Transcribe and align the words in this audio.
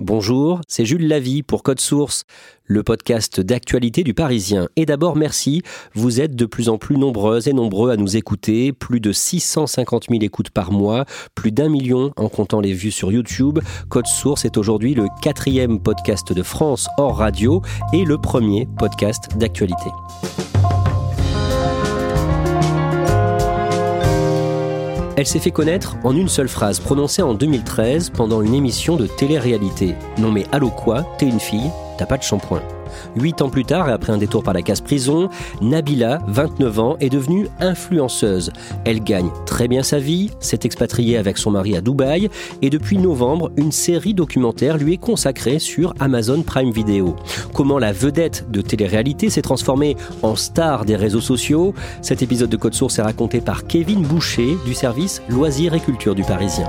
Bonjour, 0.00 0.62
c'est 0.66 0.86
Jules 0.86 1.06
Lavie 1.06 1.42
pour 1.42 1.62
Code 1.62 1.78
Source, 1.78 2.24
le 2.64 2.82
podcast 2.82 3.38
d'actualité 3.38 4.02
du 4.02 4.14
Parisien. 4.14 4.70
Et 4.74 4.86
d'abord, 4.86 5.14
merci, 5.14 5.60
vous 5.92 6.22
êtes 6.22 6.34
de 6.34 6.46
plus 6.46 6.70
en 6.70 6.78
plus 6.78 6.96
nombreuses 6.96 7.48
et 7.48 7.52
nombreux 7.52 7.90
à 7.90 7.98
nous 7.98 8.16
écouter, 8.16 8.72
plus 8.72 9.00
de 9.00 9.12
650 9.12 10.06
000 10.08 10.22
écoutes 10.22 10.48
par 10.48 10.72
mois, 10.72 11.04
plus 11.34 11.52
d'un 11.52 11.68
million 11.68 12.14
en 12.16 12.30
comptant 12.30 12.60
les 12.60 12.72
vues 12.72 12.92
sur 12.92 13.12
YouTube. 13.12 13.58
Code 13.90 14.06
Source 14.06 14.46
est 14.46 14.56
aujourd'hui 14.56 14.94
le 14.94 15.06
quatrième 15.20 15.82
podcast 15.82 16.32
de 16.32 16.42
France 16.42 16.88
hors 16.96 17.18
radio 17.18 17.60
et 17.92 18.06
le 18.06 18.16
premier 18.16 18.66
podcast 18.78 19.36
d'actualité. 19.36 19.90
Elle 25.20 25.26
s'est 25.26 25.38
fait 25.38 25.50
connaître 25.50 25.98
en 26.02 26.16
une 26.16 26.30
seule 26.30 26.48
phrase 26.48 26.80
prononcée 26.80 27.20
en 27.20 27.34
2013 27.34 28.08
pendant 28.08 28.40
une 28.40 28.54
émission 28.54 28.96
de 28.96 29.06
télé-réalité. 29.06 29.94
Non 30.16 30.32
mais 30.32 30.46
allô 30.50 30.70
quoi 30.70 31.04
T'es 31.18 31.26
une 31.26 31.40
fille 31.40 31.70
T'as 31.98 32.06
pas 32.06 32.16
de 32.16 32.22
shampoing. 32.22 32.62
Huit 33.16 33.42
ans 33.42 33.50
plus 33.50 33.64
tard, 33.64 33.88
et 33.88 33.92
après 33.92 34.12
un 34.12 34.18
détour 34.18 34.42
par 34.42 34.54
la 34.54 34.62
case 34.62 34.80
prison, 34.80 35.28
Nabila, 35.60 36.18
29 36.28 36.78
ans, 36.78 36.96
est 37.00 37.08
devenue 37.08 37.48
influenceuse. 37.60 38.52
Elle 38.84 39.02
gagne 39.02 39.30
très 39.46 39.68
bien 39.68 39.82
sa 39.82 39.98
vie, 39.98 40.30
s'est 40.40 40.60
expatriée 40.64 41.16
avec 41.16 41.38
son 41.38 41.50
mari 41.50 41.76
à 41.76 41.80
Dubaï, 41.80 42.28
et 42.62 42.70
depuis 42.70 42.98
novembre, 42.98 43.50
une 43.56 43.72
série 43.72 44.14
documentaire 44.14 44.78
lui 44.78 44.94
est 44.94 44.98
consacrée 44.98 45.58
sur 45.58 45.94
Amazon 46.00 46.42
Prime 46.42 46.70
Video. 46.70 47.16
Comment 47.54 47.78
la 47.78 47.92
vedette 47.92 48.46
de 48.50 48.60
télé-réalité 48.60 49.30
s'est 49.30 49.42
transformée 49.42 49.96
en 50.22 50.36
star 50.36 50.84
des 50.84 50.96
réseaux 50.96 51.20
sociaux? 51.20 51.74
Cet 52.02 52.22
épisode 52.22 52.50
de 52.50 52.56
Code 52.56 52.74
Source 52.74 52.98
est 52.98 53.02
raconté 53.02 53.40
par 53.40 53.66
Kevin 53.66 54.02
Boucher 54.02 54.56
du 54.64 54.74
service 54.74 55.22
Loisirs 55.28 55.74
et 55.74 55.80
Culture 55.80 56.14
du 56.14 56.22
Parisien. 56.22 56.68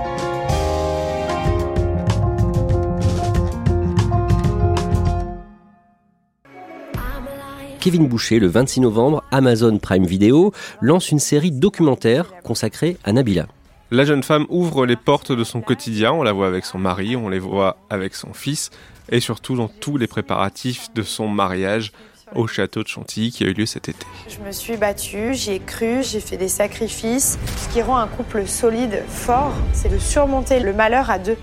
Kevin 7.81 8.07
Boucher, 8.07 8.37
le 8.37 8.45
26 8.45 8.81
novembre, 8.81 9.23
Amazon 9.31 9.79
Prime 9.79 10.05
Video 10.05 10.53
lance 10.81 11.09
une 11.09 11.17
série 11.17 11.49
documentaire 11.49 12.31
consacrée 12.43 12.97
à 13.03 13.11
Nabila. 13.11 13.47
La 13.89 14.05
jeune 14.05 14.21
femme 14.21 14.45
ouvre 14.49 14.85
les 14.85 14.95
portes 14.95 15.31
de 15.31 15.43
son 15.43 15.61
quotidien, 15.61 16.11
on 16.11 16.21
la 16.21 16.31
voit 16.31 16.45
avec 16.45 16.63
son 16.63 16.77
mari, 16.77 17.15
on 17.15 17.27
les 17.27 17.39
voit 17.39 17.77
avec 17.89 18.13
son 18.13 18.33
fils, 18.33 18.69
et 19.09 19.19
surtout 19.19 19.55
dans 19.55 19.67
tous 19.67 19.97
les 19.97 20.05
préparatifs 20.05 20.93
de 20.93 21.01
son 21.01 21.27
mariage 21.27 21.91
au 22.35 22.45
château 22.45 22.83
de 22.83 22.87
Chantilly 22.87 23.31
qui 23.31 23.45
a 23.45 23.47
eu 23.47 23.53
lieu 23.53 23.65
cet 23.65 23.89
été. 23.89 24.05
Je 24.29 24.37
me 24.45 24.51
suis 24.51 24.77
battue, 24.77 25.33
j'y 25.33 25.53
ai 25.53 25.59
cru, 25.59 26.03
j'ai 26.03 26.19
fait 26.19 26.37
des 26.37 26.49
sacrifices. 26.49 27.39
Ce 27.57 27.73
qui 27.73 27.81
rend 27.81 27.97
un 27.97 28.07
couple 28.07 28.45
solide, 28.45 29.01
fort, 29.07 29.55
c'est 29.73 29.89
de 29.89 29.97
surmonter 29.97 30.59
le 30.59 30.71
malheur 30.71 31.09
à 31.09 31.17
deux. 31.17 31.37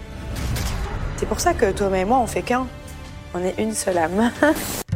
C'est 1.17 1.27
pour 1.27 1.41
ça 1.41 1.53
que 1.53 1.73
Thomas 1.73 1.97
et 1.97 2.05
moi, 2.05 2.21
on 2.21 2.29
fait 2.29 2.43
qu'un. 2.43 2.69
On 3.35 3.41
est 3.41 3.59
une 3.59 3.75
seule 3.75 3.99
âme. 3.99 4.31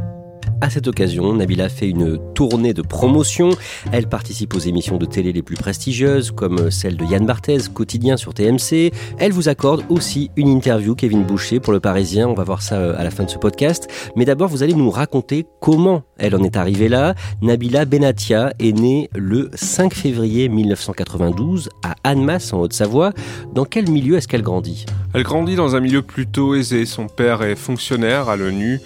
À 0.62 0.70
cette 0.70 0.86
occasion, 0.86 1.34
Nabila 1.34 1.68
fait 1.68 1.88
une 1.88 2.20
tournée 2.34 2.72
de 2.72 2.82
promotion. 2.82 3.50
Elle 3.90 4.06
participe 4.06 4.54
aux 4.54 4.60
émissions 4.60 4.96
de 4.96 5.06
télé 5.06 5.32
les 5.32 5.42
plus 5.42 5.56
prestigieuses, 5.56 6.30
comme 6.30 6.70
celle 6.70 6.96
de 6.96 7.04
Yann 7.04 7.26
Barthez, 7.26 7.58
quotidien 7.74 8.16
sur 8.16 8.32
TMC. 8.32 8.92
Elle 9.18 9.32
vous 9.32 9.48
accorde 9.48 9.82
aussi 9.88 10.30
une 10.36 10.46
interview, 10.46 10.94
Kevin 10.94 11.24
Boucher, 11.24 11.58
pour 11.58 11.72
Le 11.72 11.80
Parisien. 11.80 12.28
On 12.28 12.34
va 12.34 12.44
voir 12.44 12.62
ça 12.62 12.76
euh, 12.76 12.94
à 12.96 13.02
la 13.02 13.10
fin 13.10 13.24
de 13.24 13.30
ce 13.30 13.38
podcast. 13.38 13.88
Mais 14.14 14.24
d'abord, 14.24 14.46
vous 14.46 14.62
allez 14.62 14.74
nous 14.74 14.88
raconter 14.88 15.46
comment 15.60 16.04
elle 16.16 16.36
en 16.36 16.44
est 16.44 16.56
arrivée 16.56 16.88
là. 16.88 17.16
Nabila 17.42 17.84
Benatia 17.84 18.52
est 18.60 18.70
née 18.70 19.10
le 19.16 19.50
5 19.54 19.92
février 19.92 20.48
1992 20.48 21.70
à 21.82 21.96
Annemasse, 22.04 22.52
en 22.52 22.60
Haute-Savoie. 22.60 23.10
Dans 23.52 23.64
quel 23.64 23.90
milieu 23.90 24.16
est-ce 24.16 24.28
qu'elle 24.28 24.42
grandit? 24.42 24.86
Elle 25.12 25.24
grandit 25.24 25.56
dans 25.56 25.74
un 25.74 25.80
milieu 25.80 26.02
plutôt 26.02 26.54
aisé. 26.54 26.86
Son 26.86 27.08
père 27.08 27.42
est 27.42 27.56
fonctionnaire 27.56 28.28
à 28.28 28.36
l'ONU. 28.36 28.80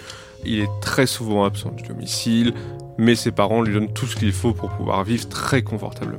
Il 0.45 0.59
est 0.59 0.69
très 0.81 1.07
souvent 1.07 1.43
absent 1.43 1.71
du 1.71 1.83
domicile, 1.83 2.53
mais 2.97 3.15
ses 3.15 3.31
parents 3.31 3.61
lui 3.61 3.73
donnent 3.73 3.93
tout 3.93 4.05
ce 4.05 4.15
qu'il 4.15 4.31
faut 4.31 4.53
pour 4.53 4.69
pouvoir 4.69 5.03
vivre 5.03 5.27
très 5.27 5.61
confortablement. 5.61 6.17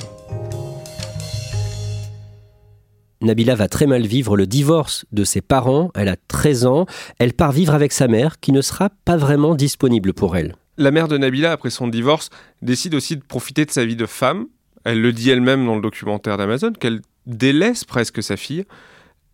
Nabila 3.20 3.56
va 3.56 3.66
très 3.68 3.86
mal 3.86 4.06
vivre 4.06 4.36
le 4.36 4.46
divorce 4.46 5.04
de 5.10 5.24
ses 5.24 5.40
parents, 5.40 5.90
elle 5.94 6.08
a 6.08 6.16
13 6.28 6.66
ans, 6.66 6.86
elle 7.18 7.32
part 7.32 7.50
vivre 7.50 7.74
avec 7.74 7.92
sa 7.92 8.06
mère 8.06 8.38
qui 8.38 8.52
ne 8.52 8.60
sera 8.60 8.90
pas 9.04 9.16
vraiment 9.16 9.56
disponible 9.56 10.12
pour 10.12 10.36
elle. 10.36 10.54
La 10.76 10.92
mère 10.92 11.08
de 11.08 11.18
Nabila, 11.18 11.50
après 11.50 11.70
son 11.70 11.88
divorce, 11.88 12.30
décide 12.62 12.94
aussi 12.94 13.16
de 13.16 13.22
profiter 13.22 13.64
de 13.64 13.72
sa 13.72 13.84
vie 13.84 13.96
de 13.96 14.06
femme. 14.06 14.46
Elle 14.84 15.02
le 15.02 15.12
dit 15.12 15.30
elle-même 15.30 15.66
dans 15.66 15.74
le 15.74 15.82
documentaire 15.82 16.36
d'Amazon, 16.36 16.72
qu'elle 16.72 17.00
délaisse 17.26 17.84
presque 17.84 18.22
sa 18.22 18.36
fille. 18.36 18.64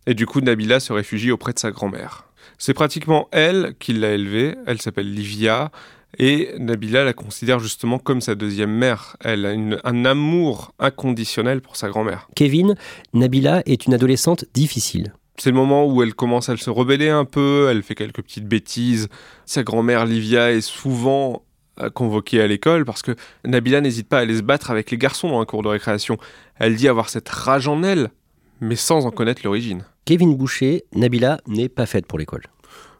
Et 0.07 0.15
du 0.15 0.25
coup, 0.25 0.41
Nabila 0.41 0.79
se 0.79 0.91
réfugie 0.91 1.31
auprès 1.31 1.53
de 1.53 1.59
sa 1.59 1.69
grand-mère. 1.69 2.27
C'est 2.57 2.73
pratiquement 2.73 3.27
elle 3.31 3.75
qui 3.79 3.93
l'a 3.93 4.11
élevée. 4.11 4.55
Elle 4.65 4.81
s'appelle 4.81 5.13
Livia. 5.13 5.71
Et 6.17 6.53
Nabila 6.59 7.03
la 7.03 7.13
considère 7.13 7.59
justement 7.59 7.99
comme 7.99 8.21
sa 8.21 8.35
deuxième 8.35 8.71
mère. 8.71 9.17
Elle 9.23 9.45
a 9.45 9.53
un 9.83 10.05
amour 10.05 10.73
inconditionnel 10.79 11.61
pour 11.61 11.75
sa 11.75 11.89
grand-mère. 11.89 12.27
Kevin, 12.35 12.75
Nabila 13.13 13.63
est 13.65 13.85
une 13.85 13.93
adolescente 13.93 14.45
difficile. 14.53 15.13
C'est 15.37 15.49
le 15.49 15.57
moment 15.57 15.85
où 15.85 16.01
elle 16.01 16.13
commence 16.13 16.47
à 16.47 16.55
se 16.55 16.69
rebeller 16.69 17.09
un 17.09 17.25
peu, 17.25 17.67
elle 17.69 17.83
fait 17.83 17.95
quelques 17.95 18.21
petites 18.21 18.47
bêtises. 18.47 19.09
Sa 19.45 19.63
grand-mère 19.63 20.05
Livia 20.05 20.53
est 20.53 20.61
souvent 20.61 21.43
euh, 21.81 21.89
convoquée 21.89 22.41
à 22.41 22.47
l'école 22.47 22.85
parce 22.85 23.01
que 23.01 23.15
Nabila 23.43 23.81
n'hésite 23.81 24.07
pas 24.07 24.19
à 24.19 24.21
aller 24.21 24.37
se 24.37 24.43
battre 24.43 24.71
avec 24.71 24.91
les 24.91 24.97
garçons 24.97 25.27
dans 25.29 25.41
un 25.41 25.45
cours 25.45 25.61
de 25.61 25.67
récréation. 25.67 26.17
Elle 26.57 26.77
dit 26.77 26.87
avoir 26.87 27.09
cette 27.09 27.27
rage 27.27 27.67
en 27.67 27.83
elle, 27.83 28.11
mais 28.61 28.77
sans 28.77 29.05
en 29.05 29.11
connaître 29.11 29.41
l'origine. 29.43 29.83
Kevin 30.05 30.35
Boucher, 30.35 30.85
Nabila 30.93 31.39
n'est 31.47 31.67
pas 31.67 31.87
faite 31.87 32.05
pour 32.05 32.19
l'école. 32.19 32.43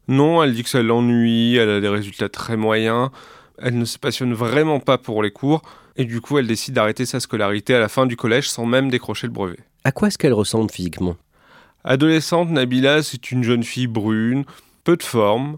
Non, 0.07 0.41
elle 0.41 0.55
dit 0.55 0.63
que 0.63 0.69
ça 0.69 0.81
l'ennuie, 0.81 1.55
elle 1.55 1.69
a 1.69 1.79
des 1.79 1.87
résultats 1.87 2.29
très 2.29 2.57
moyens, 2.57 3.11
elle 3.59 3.77
ne 3.77 3.85
se 3.85 3.99
passionne 3.99 4.33
vraiment 4.33 4.79
pas 4.79 4.97
pour 4.97 5.21
les 5.21 5.29
cours, 5.29 5.61
et 5.97 6.05
du 6.05 6.19
coup 6.19 6.39
elle 6.39 6.47
décide 6.47 6.73
d'arrêter 6.73 7.05
sa 7.05 7.19
scolarité 7.19 7.75
à 7.75 7.79
la 7.79 7.89
fin 7.89 8.07
du 8.07 8.17
collège 8.17 8.49
sans 8.49 8.65
même 8.65 8.89
décrocher 8.89 9.27
le 9.27 9.33
brevet. 9.33 9.59
À 9.83 9.91
quoi 9.91 10.07
est-ce 10.07 10.17
qu'elle 10.17 10.33
ressemble 10.33 10.71
physiquement? 10.71 11.15
Adolescente, 11.83 12.49
Nabila, 12.49 13.03
c'est 13.03 13.29
une 13.29 13.43
jeune 13.43 13.63
fille 13.63 13.85
brune, 13.85 14.43
peu 14.83 14.97
de 14.97 15.03
forme, 15.03 15.57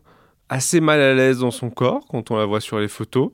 assez 0.49 0.81
mal 0.81 0.99
à 0.99 1.13
l'aise 1.13 1.39
dans 1.39 1.51
son 1.51 1.69
corps 1.69 2.05
quand 2.09 2.29
on 2.29 2.35
la 2.35 2.45
voit 2.45 2.59
sur 2.59 2.77
les 2.77 2.89
photos, 2.89 3.31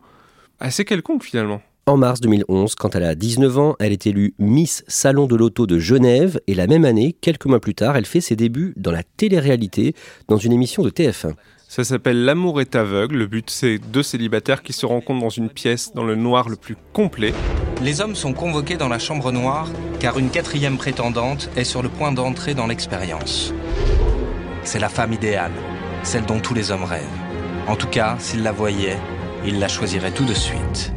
assez 0.59 0.85
quelconque 0.85 1.23
finalement. 1.23 1.63
En 1.85 1.97
mars 1.97 2.21
2011, 2.21 2.75
quand 2.75 2.95
elle 2.95 3.03
a 3.03 3.13
19 3.13 3.57
ans, 3.57 3.75
elle 3.77 3.91
est 3.91 4.07
élue 4.07 4.35
Miss 4.39 4.85
Salon 4.87 5.27
de 5.27 5.35
l'Auto 5.35 5.67
de 5.67 5.79
Genève 5.79 6.39
et 6.47 6.55
la 6.55 6.65
même 6.65 6.85
année, 6.85 7.11
quelques 7.19 7.45
mois 7.45 7.59
plus 7.59 7.75
tard, 7.75 7.97
elle 7.97 8.05
fait 8.05 8.21
ses 8.21 8.37
débuts 8.37 8.73
dans 8.77 8.93
la 8.93 9.03
télé-réalité 9.03 9.93
dans 10.29 10.37
une 10.37 10.53
émission 10.53 10.81
de 10.81 10.89
TF1. 10.89 11.33
Ça 11.67 11.83
s'appelle 11.83 12.23
L'amour 12.23 12.61
est 12.61 12.77
aveugle. 12.77 13.17
Le 13.17 13.27
but, 13.27 13.49
c'est 13.49 13.79
deux 13.79 14.01
célibataires 14.01 14.63
qui 14.63 14.71
se 14.71 14.85
rencontrent 14.85 15.19
dans 15.19 15.29
une 15.29 15.49
pièce 15.49 15.91
dans 15.93 16.05
le 16.05 16.15
noir 16.15 16.47
le 16.47 16.55
plus 16.55 16.77
complet. 16.93 17.33
Les 17.81 17.99
hommes 17.99 18.15
sont 18.15 18.31
convoqués 18.31 18.77
dans 18.77 18.87
la 18.87 18.99
chambre 18.99 19.33
noire 19.33 19.69
car 19.99 20.17
une 20.17 20.29
quatrième 20.29 20.77
prétendante 20.77 21.49
est 21.57 21.65
sur 21.65 21.83
le 21.83 21.89
point 21.89 22.13
d'entrer 22.13 22.53
dans 22.53 22.67
l'expérience. 22.67 23.53
C'est 24.63 24.79
la 24.79 24.87
femme 24.87 25.11
idéale, 25.11 25.51
celle 26.03 26.25
dont 26.25 26.39
tous 26.39 26.53
les 26.53 26.71
hommes 26.71 26.85
rêvent. 26.85 27.03
En 27.67 27.75
tout 27.75 27.87
cas, 27.87 28.15
s'ils 28.19 28.43
la 28.43 28.53
voyaient, 28.53 28.99
ils 29.45 29.59
la 29.59 29.67
choisiraient 29.67 30.11
tout 30.11 30.25
de 30.25 30.33
suite. 30.33 30.93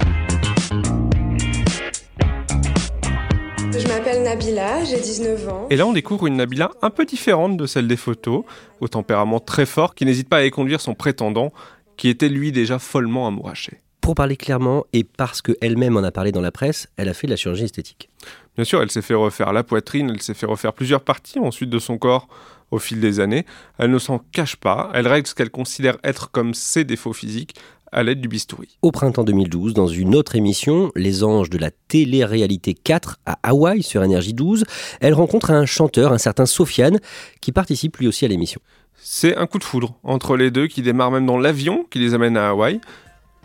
Nabila, 4.26 4.82
j'ai 4.82 5.00
19 5.00 5.48
ans. 5.48 5.66
Et 5.70 5.76
là, 5.76 5.86
on 5.86 5.92
découvre 5.92 6.26
une 6.26 6.34
Nabila 6.34 6.72
un 6.82 6.90
peu 6.90 7.04
différente 7.04 7.56
de 7.56 7.64
celle 7.64 7.86
des 7.86 7.96
photos, 7.96 8.42
au 8.80 8.88
tempérament 8.88 9.38
très 9.38 9.66
fort, 9.66 9.94
qui 9.94 10.04
n'hésite 10.04 10.28
pas 10.28 10.38
à 10.38 10.42
éconduire 10.42 10.80
son 10.80 10.94
prétendant, 10.94 11.52
qui 11.96 12.08
était 12.08 12.28
lui 12.28 12.50
déjà 12.50 12.80
follement 12.80 13.28
amouraché. 13.28 13.82
Pour 14.00 14.16
parler 14.16 14.36
clairement, 14.36 14.84
et 14.92 15.04
parce 15.04 15.42
qu'elle-même 15.42 15.96
en 15.96 16.02
a 16.02 16.10
parlé 16.10 16.32
dans 16.32 16.40
la 16.40 16.50
presse, 16.50 16.88
elle 16.96 17.08
a 17.08 17.14
fait 17.14 17.28
de 17.28 17.32
la 17.32 17.36
chirurgie 17.36 17.66
esthétique. 17.66 18.08
Bien 18.56 18.64
sûr, 18.64 18.82
elle 18.82 18.90
s'est 18.90 19.00
fait 19.00 19.14
refaire 19.14 19.52
la 19.52 19.62
poitrine, 19.62 20.10
elle 20.12 20.20
s'est 20.20 20.34
fait 20.34 20.46
refaire 20.46 20.72
plusieurs 20.72 21.02
parties 21.02 21.38
ensuite 21.38 21.70
de 21.70 21.78
son 21.78 21.96
corps 21.96 22.26
au 22.72 22.80
fil 22.80 22.98
des 22.98 23.20
années. 23.20 23.46
Elle 23.78 23.92
ne 23.92 23.98
s'en 23.98 24.18
cache 24.18 24.56
pas, 24.56 24.90
elle 24.92 25.06
règle 25.06 25.28
ce 25.28 25.36
qu'elle 25.36 25.50
considère 25.50 25.98
être 26.02 26.32
comme 26.32 26.52
ses 26.52 26.82
défauts 26.82 27.12
physiques 27.12 27.54
à 27.92 28.02
l'aide 28.02 28.20
du 28.20 28.28
bistouri. 28.28 28.78
Au 28.82 28.90
printemps 28.92 29.24
2012, 29.24 29.74
dans 29.74 29.86
une 29.86 30.14
autre 30.14 30.36
émission, 30.36 30.90
Les 30.94 31.24
Anges 31.24 31.50
de 31.50 31.58
la 31.58 31.70
télé-réalité 31.70 32.74
4 32.74 33.18
à 33.26 33.38
Hawaï 33.42 33.82
sur 33.82 34.02
Énergie 34.02 34.34
12, 34.34 34.64
elle 35.00 35.14
rencontre 35.14 35.50
un 35.50 35.66
chanteur, 35.66 36.12
un 36.12 36.18
certain 36.18 36.46
Sofiane, 36.46 37.00
qui 37.40 37.52
participe 37.52 37.96
lui 37.98 38.08
aussi 38.08 38.24
à 38.24 38.28
l'émission. 38.28 38.60
C'est 38.96 39.36
un 39.36 39.46
coup 39.46 39.58
de 39.58 39.64
foudre 39.64 39.94
entre 40.02 40.36
les 40.36 40.50
deux 40.50 40.66
qui 40.66 40.82
démarre 40.82 41.10
même 41.10 41.26
dans 41.26 41.38
l'avion 41.38 41.86
qui 41.90 41.98
les 41.98 42.14
amène 42.14 42.36
à 42.36 42.48
Hawaï. 42.48 42.80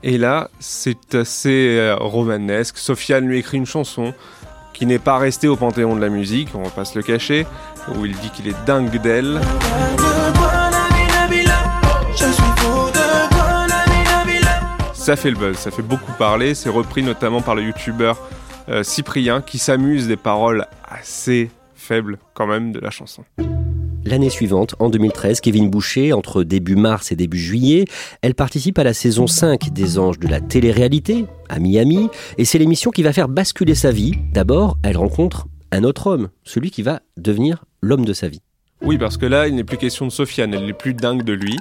Et 0.03 0.17
là, 0.17 0.49
c'est 0.59 1.13
assez 1.13 1.77
euh, 1.77 1.95
romanesque. 1.95 2.77
Sofiane 2.77 3.27
lui 3.27 3.37
écrit 3.37 3.57
une 3.57 3.65
chanson 3.65 4.13
qui 4.73 4.85
n'est 4.85 4.99
pas 4.99 5.17
restée 5.17 5.47
au 5.47 5.55
panthéon 5.55 5.95
de 5.95 6.01
la 6.01 6.09
musique, 6.09 6.49
on 6.55 6.63
va 6.63 6.69
pas 6.69 6.85
se 6.85 6.97
le 6.97 7.03
cacher, 7.03 7.45
où 7.89 8.05
il 8.05 8.15
dit 8.17 8.31
qu'il 8.31 8.47
est 8.47 8.65
dingue 8.65 8.99
d'elle. 9.01 9.39
Ça 15.11 15.17
fait 15.17 15.31
le 15.31 15.35
buzz, 15.35 15.57
ça 15.57 15.71
fait 15.71 15.81
beaucoup 15.81 16.13
parler. 16.13 16.55
C'est 16.55 16.69
repris 16.69 17.03
notamment 17.03 17.41
par 17.41 17.53
le 17.53 17.63
youtubeur 17.63 18.17
euh, 18.69 18.81
Cyprien 18.81 19.41
qui 19.41 19.57
s'amuse 19.57 20.07
des 20.07 20.15
paroles 20.15 20.67
assez 20.85 21.51
faibles 21.75 22.17
quand 22.33 22.47
même 22.47 22.71
de 22.71 22.79
la 22.79 22.91
chanson. 22.91 23.25
L'année 24.05 24.29
suivante, 24.29 24.75
en 24.79 24.89
2013, 24.89 25.41
Kevin 25.41 25.69
Boucher, 25.69 26.13
entre 26.13 26.43
début 26.43 26.77
mars 26.77 27.11
et 27.11 27.17
début 27.17 27.39
juillet, 27.39 27.83
elle 28.21 28.35
participe 28.35 28.79
à 28.79 28.85
la 28.85 28.93
saison 28.93 29.27
5 29.27 29.73
des 29.73 29.99
Anges 29.99 30.17
de 30.17 30.29
la 30.29 30.39
télé-réalité, 30.39 31.25
à 31.49 31.59
Miami, 31.59 32.07
et 32.37 32.45
c'est 32.45 32.57
l'émission 32.57 32.89
qui 32.89 33.03
va 33.03 33.11
faire 33.11 33.27
basculer 33.27 33.75
sa 33.75 33.91
vie. 33.91 34.13
D'abord, 34.31 34.77
elle 34.81 34.95
rencontre 34.95 35.45
un 35.73 35.83
autre 35.83 36.07
homme, 36.07 36.29
celui 36.45 36.71
qui 36.71 36.83
va 36.83 37.01
devenir 37.17 37.65
l'homme 37.81 38.05
de 38.05 38.13
sa 38.13 38.29
vie. 38.29 38.43
Oui, 38.81 38.97
parce 38.97 39.17
que 39.17 39.25
là, 39.25 39.49
il 39.49 39.55
n'est 39.55 39.65
plus 39.65 39.77
question 39.77 40.05
de 40.05 40.11
Sofiane, 40.11 40.53
elle 40.53 40.65
n'est 40.65 40.71
plus 40.71 40.93
dingue 40.93 41.23
de 41.23 41.33
lui. 41.33 41.57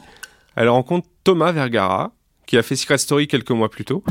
Elle 0.54 0.68
rencontre 0.68 1.08
Thomas 1.24 1.50
Vergara, 1.50 2.12
qui 2.50 2.58
a 2.58 2.64
fait 2.64 2.74
Secret 2.74 2.98
Story 2.98 3.28
quelques 3.28 3.52
mois 3.52 3.68
plus 3.68 3.84
tôt, 3.84 4.02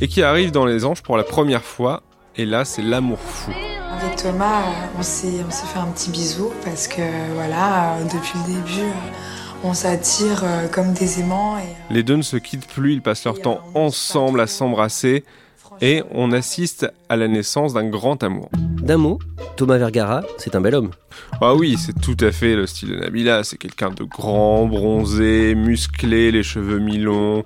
et 0.00 0.08
qui 0.08 0.24
arrive 0.24 0.50
dans 0.50 0.66
Les 0.66 0.84
Anges 0.84 1.00
pour 1.00 1.16
la 1.16 1.22
première 1.22 1.62
fois, 1.62 2.02
et 2.34 2.44
là, 2.44 2.64
c'est 2.64 2.82
l'amour 2.82 3.20
fou. 3.20 3.52
Avec 3.92 4.16
Thomas, 4.16 4.64
on 4.98 5.02
s'est, 5.04 5.44
fait 5.48 5.78
un 5.78 5.86
petit 5.92 6.10
bisou, 6.10 6.50
parce 6.64 6.88
que 6.88 7.02
voilà, 7.34 7.96
depuis 8.12 8.36
le 8.40 8.54
début, 8.54 8.90
on 9.62 9.74
s'attire 9.74 10.42
euh, 10.42 10.66
comme 10.66 10.92
des 10.92 11.20
aimants. 11.20 11.56
Et... 11.56 11.94
Les 11.94 12.02
deux 12.02 12.16
ne 12.16 12.22
se 12.22 12.36
quittent 12.36 12.66
plus, 12.66 12.94
ils 12.94 13.00
passent 13.00 13.24
leur 13.24 13.40
temps 13.40 13.60
ensemble 13.74 14.40
à 14.40 14.48
s'embrasser, 14.48 15.22
et 15.80 16.02
on 16.10 16.32
assiste 16.32 16.90
à 17.08 17.14
la 17.14 17.28
naissance 17.28 17.74
d'un 17.74 17.88
grand 17.88 18.24
amour. 18.24 18.50
D'un 18.82 18.96
mot, 18.96 19.20
Thomas 19.56 19.78
Vergara, 19.78 20.24
c'est 20.36 20.56
un 20.56 20.60
bel 20.60 20.74
homme. 20.74 20.90
Ah 21.40 21.54
oui, 21.54 21.76
c'est 21.78 22.00
tout 22.00 22.16
à 22.18 22.32
fait 22.32 22.56
le 22.56 22.66
style 22.66 22.90
de 22.90 22.96
Nabila. 22.96 23.44
C'est 23.44 23.56
quelqu'un 23.56 23.90
de 23.90 24.02
grand, 24.02 24.66
bronzé, 24.66 25.54
musclé, 25.54 26.32
les 26.32 26.42
cheveux 26.42 26.80
mi-longs, 26.80 27.44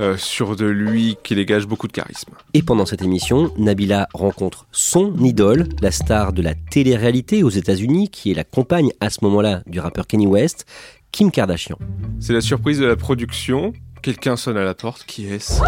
euh, 0.00 0.16
sûr 0.16 0.56
de 0.56 0.66
lui, 0.66 1.16
qui 1.22 1.34
dégage 1.34 1.66
beaucoup 1.66 1.88
de 1.88 1.92
charisme. 1.92 2.32
Et 2.54 2.62
pendant 2.62 2.86
cette 2.86 3.02
émission, 3.02 3.52
Nabila 3.58 4.08
rencontre 4.14 4.66
son 4.72 5.16
idole, 5.18 5.68
la 5.82 5.90
star 5.90 6.32
de 6.32 6.42
la 6.42 6.54
télé-réalité 6.54 7.42
aux 7.42 7.50
États-Unis, 7.50 8.08
qui 8.08 8.30
est 8.30 8.34
la 8.34 8.44
compagne 8.44 8.90
à 9.00 9.10
ce 9.10 9.18
moment-là 9.22 9.62
du 9.66 9.80
rappeur 9.80 10.06
Kenny 10.06 10.26
West, 10.26 10.66
Kim 11.12 11.30
Kardashian. 11.30 11.78
C'est 12.20 12.32
la 12.32 12.40
surprise 12.40 12.78
de 12.78 12.86
la 12.86 12.96
production. 12.96 13.72
Quelqu'un 14.02 14.36
sonne 14.36 14.56
à 14.56 14.64
la 14.64 14.74
porte. 14.74 15.04
Qui 15.04 15.26
est-ce? 15.26 15.60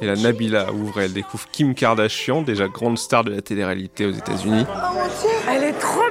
Et 0.00 0.06
la 0.06 0.14
Nabila 0.14 0.72
ouvre 0.72 1.00
elle 1.00 1.12
découvre 1.12 1.48
Kim 1.50 1.74
Kardashian, 1.74 2.42
déjà 2.42 2.68
grande 2.68 2.98
star 2.98 3.24
de 3.24 3.30
la 3.30 3.42
télé-réalité 3.42 4.06
aux 4.06 4.12
États-Unis. 4.12 4.64
Elle 5.50 5.64
est 5.64 5.78
trop 5.78 6.07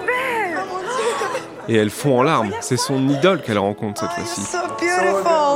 Et 1.68 1.76
elle 1.76 1.90
fond 1.90 2.20
en 2.20 2.24
larmes. 2.24 2.52
C'est 2.62 2.78
son 2.78 3.10
idole 3.10 3.42
qu'elle 3.42 3.58
rencontre 3.58 4.02
cette 4.02 4.12
fois-ci. 4.12 4.42
So 4.42 4.58
beautiful. 4.80 5.48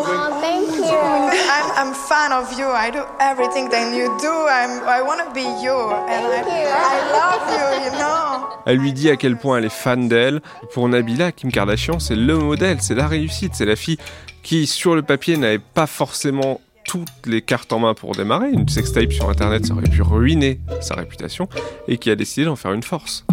thank 0.42 0.76
you. 0.76 0.84
I'm, 0.84 1.88
I'm 1.88 1.94
fan 1.94 2.32
of 2.32 2.52
you. 2.58 2.66
I 2.66 2.92
do 2.92 3.00
everything 3.20 3.70
that 3.70 3.96
you 3.96 4.08
do. 4.20 4.32
I'm, 4.50 4.82
I 4.88 5.02
want 5.02 5.20
to 5.26 5.34
be 5.34 5.42
you. 5.64 5.72
And 5.72 6.26
I, 6.28 6.68
I 6.68 6.98
love 7.12 7.50
you, 7.52 7.86
you 7.86 8.00
know. 8.00 8.48
Elle 8.66 8.78
lui 8.78 8.94
dit 8.94 9.10
à 9.10 9.16
quel 9.16 9.38
point 9.38 9.58
elle 9.58 9.66
est 9.66 9.70
fan 9.70 10.08
d'elle. 10.08 10.42
Pour 10.74 10.88
Nabila, 10.88 11.32
Kim 11.32 11.52
Kardashian, 11.52 12.00
c'est 12.00 12.16
le 12.16 12.38
modèle, 12.38 12.78
c'est 12.82 12.96
la 12.96 13.08
réussite, 13.08 13.56
c'est 13.56 13.66
la 13.66 13.76
fille 13.76 13.98
qui, 14.44 14.68
sur 14.68 14.96
le 14.96 15.02
papier, 15.02 15.38
n'avait 15.38 15.60
pas 15.60 15.88
forcément 15.88 16.62
toutes 16.86 17.10
les 17.26 17.42
cartes 17.42 17.72
en 17.74 17.80
main 17.80 17.94
pour 17.94 18.16
démarrer. 18.16 18.50
Une 18.52 18.68
sextape 18.68 19.12
sur 19.12 19.30
Internet, 19.30 19.66
ça 19.66 19.74
aurait 19.74 19.90
pu 19.90 20.02
ruiner 20.02 20.60
sa 20.82 20.96
réputation, 20.96 21.48
et 21.88 21.98
qui 21.98 22.10
a 22.10 22.16
décidé 22.16 22.46
d'en 22.46 22.56
faire 22.56 22.74
une 22.74 22.84
force. 22.84 23.26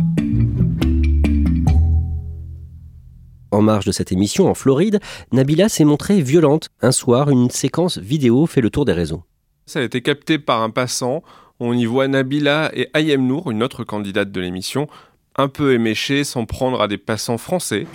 En 3.59 3.63
marge 3.63 3.87
de 3.87 3.91
cette 3.91 4.13
émission, 4.13 4.47
en 4.49 4.55
Floride, 4.55 5.01
Nabila 5.33 5.69
s'est 5.69 5.83
montrée 5.83 6.21
violente. 6.21 6.69
Un 6.81 6.93
soir, 6.93 7.29
une 7.29 7.51
séquence 7.51 7.99
vidéo 7.99 8.47
fait 8.47 8.61
le 8.61 8.71
tour 8.71 8.85
des 8.85 8.93
réseaux. 8.93 9.25
Ça 9.67 9.81
a 9.81 9.83
été 9.83 10.01
capté 10.01 10.39
par 10.39 10.63
un 10.63 10.71
passant. 10.71 11.25
On 11.59 11.73
y 11.73 11.85
voit 11.85 12.07
Nabila 12.07 12.71
et 12.73 12.89
Ayem 12.95 13.27
Nour, 13.27 13.51
une 13.51 13.65
autre 13.65 13.83
candidate 13.83 14.31
de 14.31 14.41
l'émission, 14.41 14.87
un 15.35 15.49
peu 15.49 15.73
éméchée, 15.73 16.23
s'en 16.23 16.45
prendre 16.45 16.81
à 16.81 16.87
des 16.87 16.99
passants 16.99 17.37
français. 17.37 17.89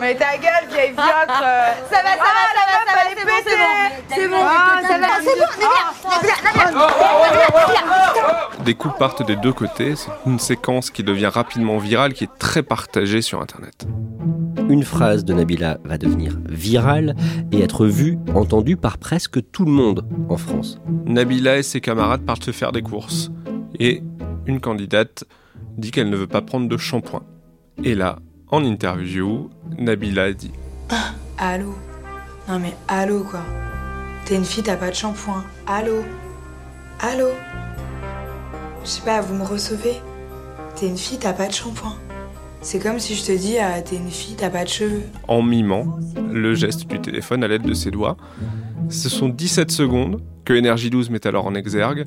Mais 0.00 0.14
ta 0.14 0.38
gueule, 0.38 0.68
vieille 0.70 0.92
viotre 0.92 1.02
Ça 1.28 1.40
va, 1.42 1.74
ça 1.90 2.02
va, 2.02 2.12
ça 2.16 2.30
va, 2.64 2.80
ça 2.86 2.94
va, 2.96 3.02
c'est 3.14 3.26
bon, 3.26 3.32
c'est 3.44 3.58
bon 3.58 3.72
C'est 4.08 4.28
bon, 4.28 4.40
ça 4.88 4.96
va, 4.98 5.08
c'est 5.20 5.36
bon, 8.56 8.64
Des 8.64 8.74
coups 8.74 8.96
partent 8.98 9.26
des 9.26 9.36
deux 9.36 9.52
côtés. 9.52 9.96
C'est 9.96 10.10
une 10.24 10.38
séquence 10.38 10.90
qui 10.90 11.02
devient 11.02 11.26
rapidement 11.26 11.76
virale, 11.76 12.14
qui 12.14 12.24
est 12.24 12.38
très 12.38 12.62
partagée 12.62 13.20
sur 13.20 13.42
Internet. 13.42 13.86
Une 14.72 14.84
phrase 14.84 15.26
de 15.26 15.34
Nabila 15.34 15.76
va 15.84 15.98
devenir 15.98 16.38
virale 16.48 17.14
et 17.52 17.60
être 17.60 17.84
vue, 17.84 18.16
entendue 18.34 18.78
par 18.78 18.96
presque 18.96 19.38
tout 19.50 19.66
le 19.66 19.70
monde 19.70 20.06
en 20.30 20.38
France. 20.38 20.80
Nabila 21.04 21.58
et 21.58 21.62
ses 21.62 21.82
camarades 21.82 22.22
partent 22.22 22.44
se 22.44 22.52
faire 22.52 22.72
des 22.72 22.80
courses. 22.80 23.30
Et 23.78 24.02
une 24.46 24.62
candidate 24.62 25.24
dit 25.76 25.90
qu'elle 25.90 26.08
ne 26.08 26.16
veut 26.16 26.26
pas 26.26 26.40
prendre 26.40 26.70
de 26.70 26.76
shampoing. 26.78 27.22
Et 27.84 27.94
là, 27.94 28.20
en 28.48 28.64
interview, 28.64 29.50
Nabila 29.76 30.32
dit 30.32 30.52
Allô? 31.36 31.74
Non 32.48 32.58
mais 32.58 32.74
allô 32.88 33.24
quoi? 33.24 33.44
T'es 34.24 34.36
une 34.36 34.46
fille, 34.46 34.62
t'as 34.62 34.76
pas 34.76 34.88
de 34.88 34.94
shampoing. 34.94 35.44
Allô? 35.66 36.02
Allô? 36.98 37.28
Je 38.84 38.88
sais 38.88 39.02
pas, 39.02 39.20
vous 39.20 39.34
me 39.34 39.44
recevez? 39.44 40.00
T'es 40.76 40.86
une 40.86 40.96
fille, 40.96 41.18
t'as 41.18 41.34
pas 41.34 41.48
de 41.48 41.52
shampoing. 41.52 41.92
C'est 42.62 42.78
comme 42.78 43.00
si 43.00 43.16
je 43.16 43.24
te 43.24 43.32
dis, 43.32 43.58
ah, 43.58 43.82
t'es 43.82 43.96
une 43.96 44.08
fille, 44.10 44.36
t'as 44.36 44.48
pas 44.50 44.62
de 44.64 44.68
cheveux. 44.68 45.02
en 45.28 45.42
mimant 45.42 45.98
le 46.32 46.54
geste 46.54 46.86
du 46.86 47.00
téléphone 47.00 47.42
à 47.42 47.48
l'aide 47.48 47.62
de 47.62 47.74
ses 47.74 47.90
doigts. 47.90 48.16
Ce 48.88 49.08
sont 49.08 49.28
17 49.28 49.70
secondes 49.70 50.20
que 50.44 50.52
Energy 50.52 50.88
12 50.90 51.10
met 51.10 51.26
alors 51.26 51.46
en 51.46 51.54
exergue 51.54 52.04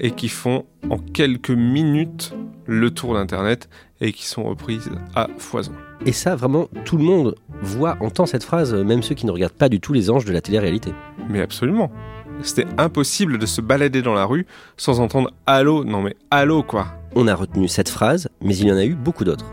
et 0.00 0.10
qui 0.10 0.28
font 0.28 0.64
en 0.90 0.98
quelques 0.98 1.50
minutes 1.50 2.34
le 2.66 2.90
tour 2.90 3.14
d'Internet 3.14 3.68
et 4.00 4.12
qui 4.12 4.26
sont 4.26 4.44
reprises 4.44 4.90
à 5.14 5.28
foison. 5.38 5.72
Et 6.04 6.12
ça, 6.12 6.36
vraiment, 6.36 6.68
tout 6.84 6.98
le 6.98 7.04
monde 7.04 7.34
voit, 7.62 7.96
entend 8.00 8.26
cette 8.26 8.44
phrase, 8.44 8.74
même 8.74 9.02
ceux 9.02 9.14
qui 9.14 9.26
ne 9.26 9.30
regardent 9.30 9.54
pas 9.54 9.68
du 9.70 9.80
tout 9.80 9.92
les 9.94 10.10
anges 10.10 10.26
de 10.26 10.32
la 10.32 10.40
télé-réalité. 10.42 10.92
Mais 11.30 11.40
absolument. 11.40 11.90
C'était 12.42 12.66
impossible 12.76 13.38
de 13.38 13.46
se 13.46 13.60
balader 13.60 14.02
dans 14.02 14.14
la 14.14 14.24
rue 14.26 14.46
sans 14.76 15.00
entendre 15.00 15.32
Allô 15.46 15.82
Non 15.84 16.02
mais 16.02 16.14
Allô 16.30 16.62
quoi 16.62 16.88
On 17.16 17.26
a 17.26 17.34
retenu 17.34 17.68
cette 17.68 17.88
phrase, 17.88 18.28
mais 18.42 18.54
il 18.56 18.68
y 18.68 18.72
en 18.72 18.76
a 18.76 18.84
eu 18.84 18.94
beaucoup 18.94 19.24
d'autres. 19.24 19.46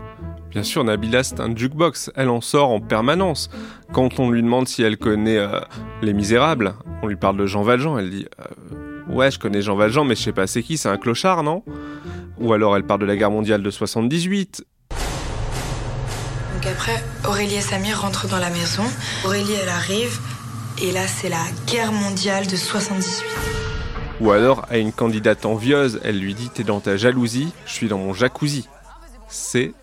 Bien 0.56 0.62
sûr, 0.62 0.84
Nabila, 0.84 1.22
c'est 1.22 1.38
un 1.38 1.54
jukebox. 1.54 2.10
Elle 2.16 2.30
en 2.30 2.40
sort 2.40 2.70
en 2.70 2.80
permanence. 2.80 3.50
Quand 3.92 4.18
on 4.18 4.30
lui 4.30 4.42
demande 4.42 4.66
si 4.66 4.82
elle 4.82 4.96
connaît 4.96 5.36
euh, 5.36 5.60
Les 6.00 6.14
Misérables, 6.14 6.72
on 7.02 7.08
lui 7.08 7.16
parle 7.16 7.36
de 7.36 7.44
Jean 7.44 7.60
Valjean. 7.60 7.98
Elle 7.98 8.08
dit 8.08 8.26
euh, 8.40 8.44
Ouais, 9.12 9.30
je 9.30 9.38
connais 9.38 9.60
Jean 9.60 9.76
Valjean, 9.76 10.06
mais 10.06 10.14
je 10.14 10.22
sais 10.22 10.32
pas 10.32 10.46
c'est 10.46 10.62
qui, 10.62 10.78
c'est 10.78 10.88
un 10.88 10.96
clochard, 10.96 11.42
non? 11.42 11.62
Ou 12.40 12.54
alors 12.54 12.74
elle 12.74 12.84
parle 12.84 13.00
de 13.00 13.04
la 13.04 13.16
guerre 13.16 13.30
mondiale 13.30 13.62
de 13.62 13.68
78. 13.68 14.64
Donc 16.54 16.66
après, 16.66 17.04
Aurélie 17.28 17.56
et 17.56 17.60
Samir 17.60 18.00
rentrent 18.00 18.26
dans 18.26 18.38
la 18.38 18.48
maison. 18.48 18.84
Aurélie, 19.26 19.52
elle 19.62 19.68
arrive. 19.68 20.18
Et 20.80 20.90
là, 20.90 21.06
c'est 21.06 21.28
la 21.28 21.44
guerre 21.66 21.92
mondiale 21.92 22.46
de 22.46 22.56
78. 22.56 23.26
Ou 24.22 24.30
alors 24.30 24.64
à 24.70 24.78
une 24.78 24.92
candidate 24.92 25.44
envieuse, 25.44 26.00
elle 26.02 26.18
lui 26.18 26.32
dit 26.32 26.48
T'es 26.48 26.64
dans 26.64 26.80
ta 26.80 26.96
jalousie, 26.96 27.52
je 27.66 27.72
suis 27.72 27.88
dans 27.88 27.98
mon 27.98 28.14
jacuzzi. 28.14 28.66
C'est 29.28 29.74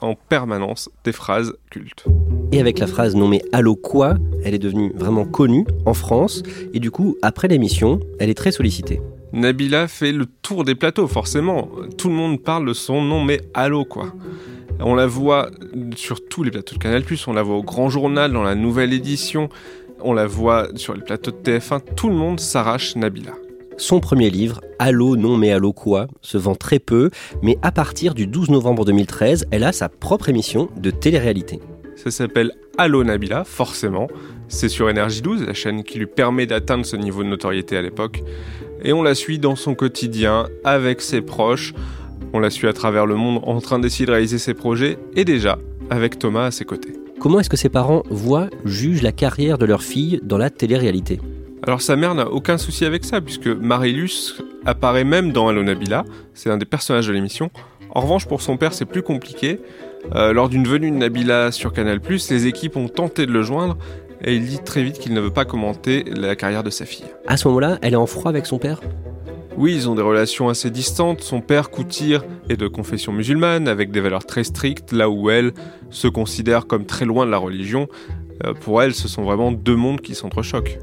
en 0.00 0.14
permanence 0.14 0.88
des 1.04 1.12
phrases 1.12 1.54
cultes. 1.70 2.04
Et 2.52 2.60
avec 2.60 2.78
la 2.78 2.86
phrase 2.86 3.14
non 3.14 3.28
mais 3.28 3.42
allô 3.52 3.76
quoi, 3.76 4.16
elle 4.44 4.54
est 4.54 4.58
devenue 4.58 4.92
vraiment 4.94 5.24
connue 5.24 5.66
en 5.84 5.94
France. 5.94 6.42
Et 6.72 6.80
du 6.80 6.90
coup, 6.90 7.16
après 7.22 7.48
l'émission, 7.48 8.00
elle 8.18 8.30
est 8.30 8.34
très 8.34 8.52
sollicitée. 8.52 9.00
Nabila 9.32 9.88
fait 9.88 10.12
le 10.12 10.26
tour 10.26 10.64
des 10.64 10.74
plateaux, 10.74 11.08
forcément. 11.08 11.68
Tout 11.98 12.08
le 12.08 12.14
monde 12.14 12.42
parle 12.42 12.66
de 12.66 12.72
son 12.72 13.02
nom, 13.02 13.22
mais 13.22 13.40
allô 13.54 13.84
quoi. 13.84 14.12
On 14.80 14.94
la 14.94 15.06
voit 15.06 15.50
sur 15.94 16.26
tous 16.28 16.42
les 16.42 16.50
plateaux 16.50 16.76
de 16.76 16.82
Canal+, 16.82 17.02
on 17.26 17.32
la 17.32 17.42
voit 17.42 17.56
au 17.56 17.62
Grand 17.62 17.88
Journal, 17.88 18.32
dans 18.32 18.42
la 18.42 18.54
nouvelle 18.54 18.92
édition, 18.92 19.48
on 20.02 20.12
la 20.12 20.26
voit 20.26 20.68
sur 20.74 20.94
les 20.94 21.00
plateaux 21.00 21.30
de 21.30 21.36
TF1, 21.36 21.80
tout 21.96 22.08
le 22.08 22.14
monde 22.14 22.40
s'arrache 22.40 22.94
Nabila. 22.94 23.32
Son 23.78 24.00
premier 24.00 24.30
livre, 24.30 24.62
Allô, 24.78 25.16
non 25.16 25.36
mais 25.36 25.52
allô 25.52 25.74
quoi, 25.74 26.08
se 26.22 26.38
vend 26.38 26.54
très 26.54 26.78
peu, 26.78 27.10
mais 27.42 27.58
à 27.60 27.70
partir 27.72 28.14
du 28.14 28.26
12 28.26 28.48
novembre 28.48 28.86
2013, 28.86 29.46
elle 29.50 29.64
a 29.64 29.72
sa 29.72 29.90
propre 29.90 30.30
émission 30.30 30.70
de 30.78 30.90
télé-réalité. 30.90 31.60
Ça 31.94 32.10
s'appelle 32.10 32.52
Allo 32.78 33.04
Nabila, 33.04 33.44
forcément. 33.44 34.08
C'est 34.48 34.70
sur 34.70 34.88
Énergie 34.88 35.20
12, 35.20 35.44
la 35.46 35.52
chaîne 35.52 35.84
qui 35.84 35.98
lui 35.98 36.06
permet 36.06 36.46
d'atteindre 36.46 36.86
ce 36.86 36.96
niveau 36.96 37.22
de 37.22 37.28
notoriété 37.28 37.76
à 37.76 37.82
l'époque. 37.82 38.22
Et 38.82 38.94
on 38.94 39.02
la 39.02 39.14
suit 39.14 39.38
dans 39.38 39.56
son 39.56 39.74
quotidien, 39.74 40.48
avec 40.64 41.02
ses 41.02 41.20
proches. 41.20 41.74
On 42.32 42.38
la 42.38 42.48
suit 42.48 42.68
à 42.68 42.72
travers 42.72 43.04
le 43.04 43.14
monde 43.14 43.40
en 43.44 43.60
train 43.60 43.78
d'essayer 43.78 44.06
de 44.06 44.12
réaliser 44.12 44.38
ses 44.38 44.54
projets, 44.54 44.98
et 45.14 45.26
déjà 45.26 45.58
avec 45.90 46.18
Thomas 46.18 46.46
à 46.46 46.50
ses 46.50 46.64
côtés. 46.64 46.94
Comment 47.20 47.40
est-ce 47.40 47.50
que 47.50 47.56
ses 47.56 47.68
parents 47.68 48.02
voient, 48.08 48.48
jugent 48.64 49.02
la 49.02 49.12
carrière 49.12 49.58
de 49.58 49.66
leur 49.66 49.82
fille 49.82 50.20
dans 50.22 50.38
la 50.38 50.48
télé-réalité? 50.48 51.20
Alors 51.62 51.80
sa 51.80 51.96
mère 51.96 52.14
n'a 52.14 52.28
aucun 52.28 52.58
souci 52.58 52.84
avec 52.84 53.04
ça, 53.04 53.20
puisque 53.20 53.46
Marilus 53.46 54.40
apparaît 54.64 55.04
même 55.04 55.32
dans 55.32 55.48
Allo 55.48 55.62
Nabila, 55.62 56.04
c'est 56.34 56.50
un 56.50 56.58
des 56.58 56.66
personnages 56.66 57.06
de 57.06 57.12
l'émission. 57.12 57.50
En 57.90 58.00
revanche, 58.00 58.26
pour 58.26 58.42
son 58.42 58.56
père, 58.56 58.74
c'est 58.74 58.84
plus 58.84 59.02
compliqué. 59.02 59.58
Euh, 60.14 60.32
lors 60.32 60.48
d'une 60.48 60.66
venue 60.66 60.90
de 60.90 60.96
Nabila 60.96 61.50
sur 61.50 61.72
Canal+, 61.72 62.00
les 62.08 62.46
équipes 62.46 62.76
ont 62.76 62.88
tenté 62.88 63.26
de 63.26 63.32
le 63.32 63.42
joindre, 63.42 63.78
et 64.22 64.36
il 64.36 64.46
dit 64.46 64.58
très 64.58 64.82
vite 64.82 64.98
qu'il 64.98 65.14
ne 65.14 65.20
veut 65.20 65.30
pas 65.30 65.44
commenter 65.44 66.04
la 66.04 66.36
carrière 66.36 66.62
de 66.62 66.70
sa 66.70 66.84
fille. 66.84 67.06
À 67.26 67.36
ce 67.36 67.48
moment-là, 67.48 67.78
elle 67.82 67.94
est 67.94 67.96
en 67.96 68.06
froid 68.06 68.30
avec 68.30 68.46
son 68.46 68.58
père? 68.58 68.80
Oui, 69.56 69.74
ils 69.74 69.88
ont 69.88 69.94
des 69.94 70.02
relations 70.02 70.50
assez 70.50 70.70
distantes. 70.70 71.22
Son 71.22 71.40
père, 71.40 71.70
Koutir, 71.70 72.24
est 72.50 72.58
de 72.58 72.68
confession 72.68 73.12
musulmane, 73.12 73.68
avec 73.68 73.90
des 73.90 74.00
valeurs 74.00 74.26
très 74.26 74.44
strictes, 74.44 74.92
là 74.92 75.08
où 75.08 75.30
elle 75.30 75.52
se 75.88 76.08
considère 76.08 76.66
comme 76.66 76.84
très 76.84 77.06
loin 77.06 77.24
de 77.24 77.30
la 77.30 77.38
religion. 77.38 77.88
Euh, 78.44 78.52
pour 78.52 78.82
elle, 78.82 78.94
ce 78.94 79.08
sont 79.08 79.22
vraiment 79.22 79.52
deux 79.52 79.76
mondes 79.76 80.02
qui 80.02 80.14
s'entrechoquent. 80.14 80.78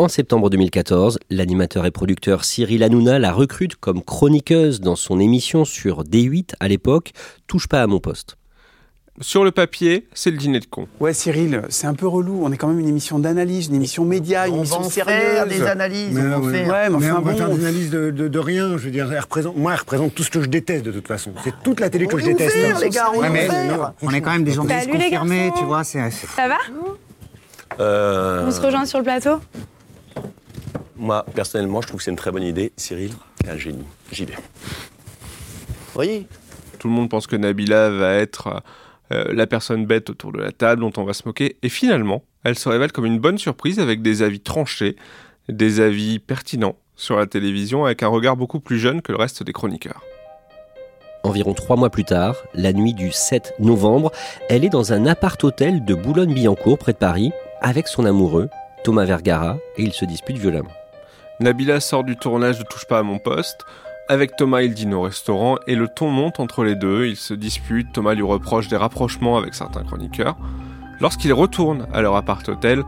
En 0.00 0.06
septembre 0.06 0.48
2014, 0.48 1.18
l'animateur 1.30 1.84
et 1.84 1.90
producteur 1.90 2.44
Cyril 2.44 2.84
Hanouna 2.84 3.18
la 3.18 3.32
recrute 3.32 3.74
comme 3.74 4.02
chroniqueuse 4.02 4.80
dans 4.80 4.94
son 4.94 5.18
émission 5.18 5.64
sur 5.64 6.04
D8 6.04 6.52
à 6.60 6.68
l'époque, 6.68 7.10
Touche 7.48 7.66
pas 7.66 7.82
à 7.82 7.86
mon 7.88 7.98
poste. 7.98 8.36
Sur 9.20 9.42
le 9.42 9.50
papier, 9.50 10.06
c'est 10.14 10.30
le 10.30 10.36
dîner 10.36 10.60
de 10.60 10.66
con. 10.66 10.86
Ouais, 11.00 11.12
Cyril, 11.12 11.62
c'est 11.70 11.88
un 11.88 11.94
peu 11.94 12.06
relou. 12.06 12.42
On 12.44 12.52
est 12.52 12.56
quand 12.56 12.68
même 12.68 12.78
une 12.78 12.86
émission 12.86 13.18
d'analyse, 13.18 13.66
une 13.66 13.74
émission 13.74 14.04
média, 14.04 14.46
une 14.46 14.54
on 14.54 14.56
émission 14.58 14.78
va 14.78 14.86
en 14.86 14.90
sérieuse. 14.90 15.20
faire 15.32 15.46
des 15.48 15.62
analyses. 15.62 16.12
Mais 16.12 16.20
on 16.20 16.28
va 16.28 16.38
ouais. 16.46 16.52
faire. 16.52 16.68
Ouais, 16.68 16.90
mais 16.90 16.98
Mais 16.98 17.10
enfin 17.10 17.18
on 17.20 17.24
va 17.24 17.34
faire 17.34 17.48
bon. 17.48 17.56
des 17.56 17.60
analyses 17.64 17.90
de, 17.90 18.10
de- 18.12 18.28
de 18.28 18.38
rien. 18.38 18.76
Je 18.78 18.84
veux 18.84 18.90
dire, 18.92 19.12
elle 19.12 19.18
représente, 19.18 19.56
moi, 19.56 19.72
elle 19.72 19.80
représente 19.80 20.14
tout 20.14 20.22
ce 20.22 20.30
que 20.30 20.40
je 20.40 20.46
déteste 20.48 20.84
de 20.84 20.92
toute 20.92 21.08
façon. 21.08 21.32
C'est 21.42 21.52
toute 21.64 21.80
la 21.80 21.90
télé 21.90 22.06
que 22.06 22.14
On 22.14 22.18
je 22.20 22.26
est 22.26 22.34
déteste. 22.34 22.54
ouvert, 22.56 22.78
les 22.78 22.90
gars, 22.90 23.08
on 23.12 23.18
Ouais, 23.18 23.26
est 23.26 23.30
mais 23.30 23.48
ouvert. 23.48 23.76
non, 23.78 23.84
On 24.02 24.10
est 24.12 24.20
quand 24.20 24.30
même 24.30 24.44
des 24.44 24.52
journalistes 24.52 24.88
confirmés, 24.88 25.50
tu 25.58 25.64
vois. 25.64 25.82
Ça 25.82 25.98
va? 26.46 26.58
Euh, 27.80 28.46
On 28.46 28.52
se 28.52 28.60
rejoint 28.60 28.86
sur 28.86 28.98
le 28.98 29.04
plateau? 29.04 29.40
Moi, 30.98 31.24
personnellement, 31.34 31.80
je 31.80 31.86
trouve 31.86 31.98
que 31.98 32.04
c'est 32.04 32.10
une 32.10 32.16
très 32.16 32.32
bonne 32.32 32.42
idée. 32.42 32.72
Cyril, 32.76 33.12
t'es 33.38 33.50
un 33.50 33.56
génie. 33.56 33.84
J'y 34.10 34.24
vais. 34.24 34.34
Oui. 35.94 36.26
Tout 36.78 36.88
le 36.88 36.94
monde 36.94 37.08
pense 37.08 37.26
que 37.26 37.36
Nabila 37.36 37.90
va 37.90 38.14
être 38.14 38.62
euh, 39.12 39.24
la 39.32 39.46
personne 39.46 39.86
bête 39.86 40.10
autour 40.10 40.32
de 40.32 40.38
la 40.38 40.52
table 40.52 40.80
dont 40.80 40.92
on 40.96 41.04
va 41.04 41.12
se 41.12 41.22
moquer. 41.24 41.56
Et 41.62 41.68
finalement, 41.68 42.24
elle 42.44 42.58
se 42.58 42.68
révèle 42.68 42.92
comme 42.92 43.06
une 43.06 43.18
bonne 43.18 43.38
surprise 43.38 43.78
avec 43.78 44.02
des 44.02 44.22
avis 44.22 44.40
tranchés, 44.40 44.96
des 45.48 45.80
avis 45.80 46.18
pertinents 46.18 46.76
sur 46.96 47.16
la 47.16 47.26
télévision, 47.26 47.84
avec 47.84 48.02
un 48.02 48.08
regard 48.08 48.36
beaucoup 48.36 48.60
plus 48.60 48.78
jeune 48.78 49.02
que 49.02 49.12
le 49.12 49.18
reste 49.18 49.42
des 49.42 49.52
chroniqueurs. 49.52 50.02
Environ 51.22 51.54
trois 51.54 51.76
mois 51.76 51.90
plus 51.90 52.04
tard, 52.04 52.36
la 52.54 52.72
nuit 52.72 52.94
du 52.94 53.12
7 53.12 53.54
novembre, 53.60 54.12
elle 54.48 54.64
est 54.64 54.68
dans 54.68 54.92
un 54.92 55.06
appart-hôtel 55.06 55.84
de 55.84 55.94
Boulogne-Billancourt, 55.94 56.78
près 56.78 56.92
de 56.92 56.98
Paris, 56.98 57.32
avec 57.60 57.88
son 57.88 58.04
amoureux, 58.04 58.48
Thomas 58.84 59.04
Vergara, 59.04 59.58
et 59.76 59.82
ils 59.82 59.92
se 59.92 60.04
disputent 60.04 60.38
violemment. 60.38 60.70
Nabila 61.40 61.78
sort 61.78 62.02
du 62.02 62.16
tournage 62.16 62.58
de 62.58 62.64
Touche 62.64 62.86
pas 62.86 62.98
à 62.98 63.02
mon 63.04 63.18
poste. 63.18 63.64
Avec 64.08 64.34
Thomas, 64.34 64.62
il 64.62 64.74
dîne 64.74 64.92
au 64.92 65.02
restaurant 65.02 65.56
et 65.68 65.76
le 65.76 65.86
ton 65.86 66.10
monte 66.10 66.40
entre 66.40 66.64
les 66.64 66.74
deux. 66.74 67.06
Ils 67.06 67.16
se 67.16 67.32
disputent. 67.32 67.92
Thomas 67.92 68.14
lui 68.14 68.24
reproche 68.24 68.66
des 68.66 68.76
rapprochements 68.76 69.36
avec 69.38 69.54
certains 69.54 69.84
chroniqueurs. 69.84 70.36
Lorsqu'ils 71.00 71.32
retournent 71.32 71.86
à 71.92 72.00
leur 72.00 72.16
appart-hôtel, 72.16 72.82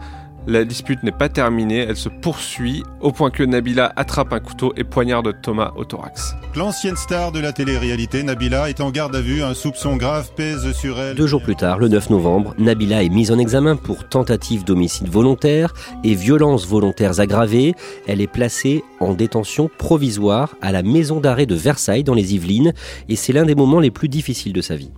la 0.46 0.64
dispute 0.64 1.02
n'est 1.02 1.12
pas 1.12 1.28
terminée. 1.28 1.78
Elle 1.78 1.96
se 1.96 2.08
poursuit 2.08 2.82
au 3.00 3.12
point 3.12 3.30
que 3.30 3.42
Nabila 3.42 3.92
attrape 3.96 4.32
un 4.32 4.40
couteau 4.40 4.72
et 4.76 4.84
poignarde 4.84 5.34
Thomas 5.42 5.72
au 5.76 5.84
thorax. 5.84 6.34
L'ancienne 6.56 6.96
star 6.96 7.32
de 7.32 7.40
la 7.40 7.52
télé-réalité, 7.52 8.22
Nabila, 8.22 8.68
est 8.68 8.80
en 8.80 8.90
garde 8.90 9.14
à 9.14 9.20
vue. 9.20 9.42
Un 9.42 9.54
soupçon 9.54 9.96
grave 9.96 10.30
pèse 10.36 10.72
sur 10.72 10.98
elle. 10.98 11.16
Deux 11.16 11.26
jours 11.26 11.42
plus 11.42 11.56
tard, 11.56 11.78
le 11.78 11.88
9 11.88 12.10
novembre, 12.10 12.54
Nabila 12.58 13.02
est 13.02 13.08
mise 13.08 13.30
en 13.30 13.38
examen 13.38 13.76
pour 13.76 14.08
tentative 14.08 14.64
d'homicide 14.64 15.08
volontaire 15.08 15.72
et 16.04 16.14
violences 16.14 16.66
volontaires 16.66 17.20
aggravées. 17.20 17.74
Elle 18.06 18.20
est 18.20 18.26
placée 18.26 18.82
en 18.98 19.14
détention 19.14 19.70
provisoire 19.78 20.56
à 20.60 20.72
la 20.72 20.82
maison 20.82 21.20
d'arrêt 21.20 21.46
de 21.46 21.54
Versailles 21.54 22.04
dans 22.04 22.14
les 22.14 22.34
Yvelines 22.34 22.72
et 23.08 23.16
c'est 23.16 23.32
l'un 23.32 23.44
des 23.44 23.54
moments 23.54 23.80
les 23.80 23.90
plus 23.90 24.08
difficiles 24.08 24.52
de 24.52 24.60
sa 24.60 24.76
vie. 24.76 24.90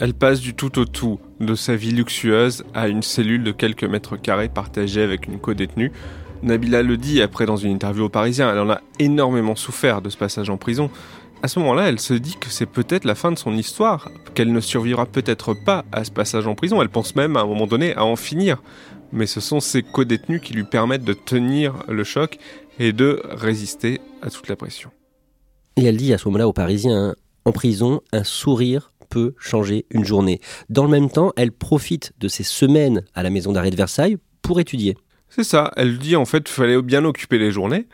Elle 0.00 0.14
passe 0.14 0.40
du 0.40 0.54
tout 0.54 0.78
au 0.78 0.84
tout 0.84 1.20
de 1.40 1.54
sa 1.54 1.76
vie 1.76 1.92
luxueuse 1.92 2.64
à 2.74 2.88
une 2.88 3.02
cellule 3.02 3.44
de 3.44 3.52
quelques 3.52 3.84
mètres 3.84 4.16
carrés 4.16 4.48
partagée 4.48 5.02
avec 5.02 5.28
une 5.28 5.38
co-détenue. 5.38 5.92
Nabila 6.42 6.82
le 6.82 6.96
dit 6.96 7.22
après 7.22 7.46
dans 7.46 7.56
une 7.56 7.70
interview 7.70 8.04
au 8.04 8.08
Parisien, 8.08 8.50
elle 8.50 8.58
en 8.58 8.70
a 8.70 8.80
énormément 8.98 9.54
souffert 9.54 10.02
de 10.02 10.10
ce 10.10 10.16
passage 10.16 10.50
en 10.50 10.56
prison. 10.56 10.90
À 11.42 11.48
ce 11.48 11.58
moment-là, 11.60 11.88
elle 11.88 12.00
se 12.00 12.14
dit 12.14 12.36
que 12.40 12.50
c'est 12.50 12.66
peut-être 12.66 13.04
la 13.04 13.14
fin 13.14 13.30
de 13.30 13.38
son 13.38 13.52
histoire, 13.52 14.10
qu'elle 14.34 14.52
ne 14.52 14.60
survivra 14.60 15.06
peut-être 15.06 15.54
pas 15.54 15.84
à 15.92 16.04
ce 16.04 16.10
passage 16.10 16.46
en 16.46 16.54
prison. 16.54 16.82
Elle 16.82 16.88
pense 16.88 17.14
même 17.14 17.36
à 17.36 17.42
un 17.42 17.46
moment 17.46 17.66
donné 17.66 17.94
à 17.94 18.04
en 18.04 18.16
finir. 18.16 18.62
Mais 19.12 19.26
ce 19.26 19.40
sont 19.40 19.60
ces 19.60 19.82
co-détenus 19.82 20.40
qui 20.42 20.54
lui 20.54 20.64
permettent 20.64 21.04
de 21.04 21.12
tenir 21.12 21.74
le 21.88 22.02
choc 22.02 22.38
et 22.80 22.92
de 22.92 23.22
résister 23.30 24.00
à 24.22 24.30
toute 24.30 24.48
la 24.48 24.56
pression. 24.56 24.90
Et 25.76 25.84
elle 25.84 25.96
dit 25.96 26.12
à 26.12 26.18
ce 26.18 26.26
moment-là 26.28 26.48
aux 26.48 26.52
Parisiens, 26.52 27.14
en 27.44 27.52
prison, 27.52 28.00
un 28.12 28.24
sourire 28.24 28.92
peut 29.08 29.34
changer 29.38 29.86
une 29.90 30.04
journée. 30.04 30.40
Dans 30.68 30.84
le 30.84 30.90
même 30.90 31.10
temps, 31.10 31.32
elle 31.36 31.52
profite 31.52 32.12
de 32.18 32.28
ces 32.28 32.42
semaines 32.42 33.04
à 33.14 33.22
la 33.22 33.30
maison 33.30 33.52
d'arrêt 33.52 33.70
de 33.70 33.76
Versailles 33.76 34.16
pour 34.42 34.60
étudier. 34.60 34.96
C'est 35.28 35.44
ça, 35.44 35.72
elle 35.76 35.98
dit 35.98 36.16
en 36.16 36.24
fait 36.24 36.44
qu'il 36.44 36.54
fallait 36.54 36.80
bien 36.80 37.04
occuper 37.04 37.38
les 37.38 37.50
journées. 37.50 37.86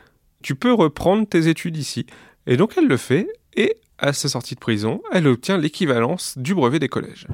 Tu 0.43 0.55
peux 0.55 0.73
reprendre 0.73 1.27
tes 1.27 1.49
études 1.49 1.77
ici. 1.77 2.07
Et 2.47 2.57
donc 2.57 2.75
elle 2.77 2.87
le 2.87 2.97
fait, 2.97 3.29
et 3.57 3.77
à 3.99 4.13
sa 4.13 4.29
sortie 4.29 4.55
de 4.55 4.61
prison, 4.61 5.03
elle 5.13 5.27
obtient 5.27 5.59
l'équivalence 5.59 6.37
du 6.39 6.55
brevet 6.55 6.79
des 6.79 6.89
collèges. 6.89 7.27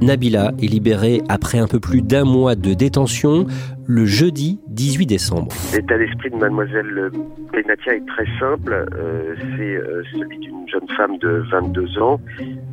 Nabila 0.00 0.52
est 0.62 0.66
libérée 0.66 1.22
après 1.28 1.58
un 1.58 1.66
peu 1.66 1.80
plus 1.80 2.02
d'un 2.02 2.24
mois 2.24 2.54
de 2.54 2.74
détention 2.74 3.46
le 3.86 4.04
jeudi 4.04 4.60
18 4.68 5.06
décembre. 5.06 5.48
L'état 5.72 5.96
d'esprit 5.96 6.30
de 6.30 6.36
mademoiselle 6.36 7.10
Benatia 7.52 7.94
est 7.94 8.06
très 8.06 8.26
simple. 8.38 8.86
Euh, 8.94 9.34
c'est 9.56 9.76
euh, 9.76 10.02
celui 10.12 10.38
d'une 10.38 10.68
jeune 10.68 10.88
femme 10.96 11.18
de 11.18 11.44
22 11.50 11.98
ans 12.00 12.20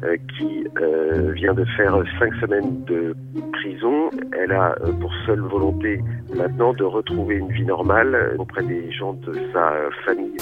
euh, 0.04 0.18
qui 0.38 0.68
euh, 0.82 1.32
vient 1.34 1.54
de 1.54 1.66
faire 1.78 1.96
cinq 2.20 2.34
semaines 2.36 2.84
de 2.86 3.16
prison. 3.54 4.10
Elle 4.38 4.52
a 4.52 4.76
euh, 4.82 4.92
pour 4.94 5.12
seule 5.26 5.42
volonté 5.42 6.00
maintenant 6.36 6.74
de 6.74 6.84
retrouver 6.84 7.36
une 7.36 7.52
vie 7.52 7.66
normale 7.66 8.36
auprès 8.38 8.64
des 8.64 8.92
gens 8.92 9.14
de 9.14 9.34
sa 9.54 9.74
famille. 10.06 10.38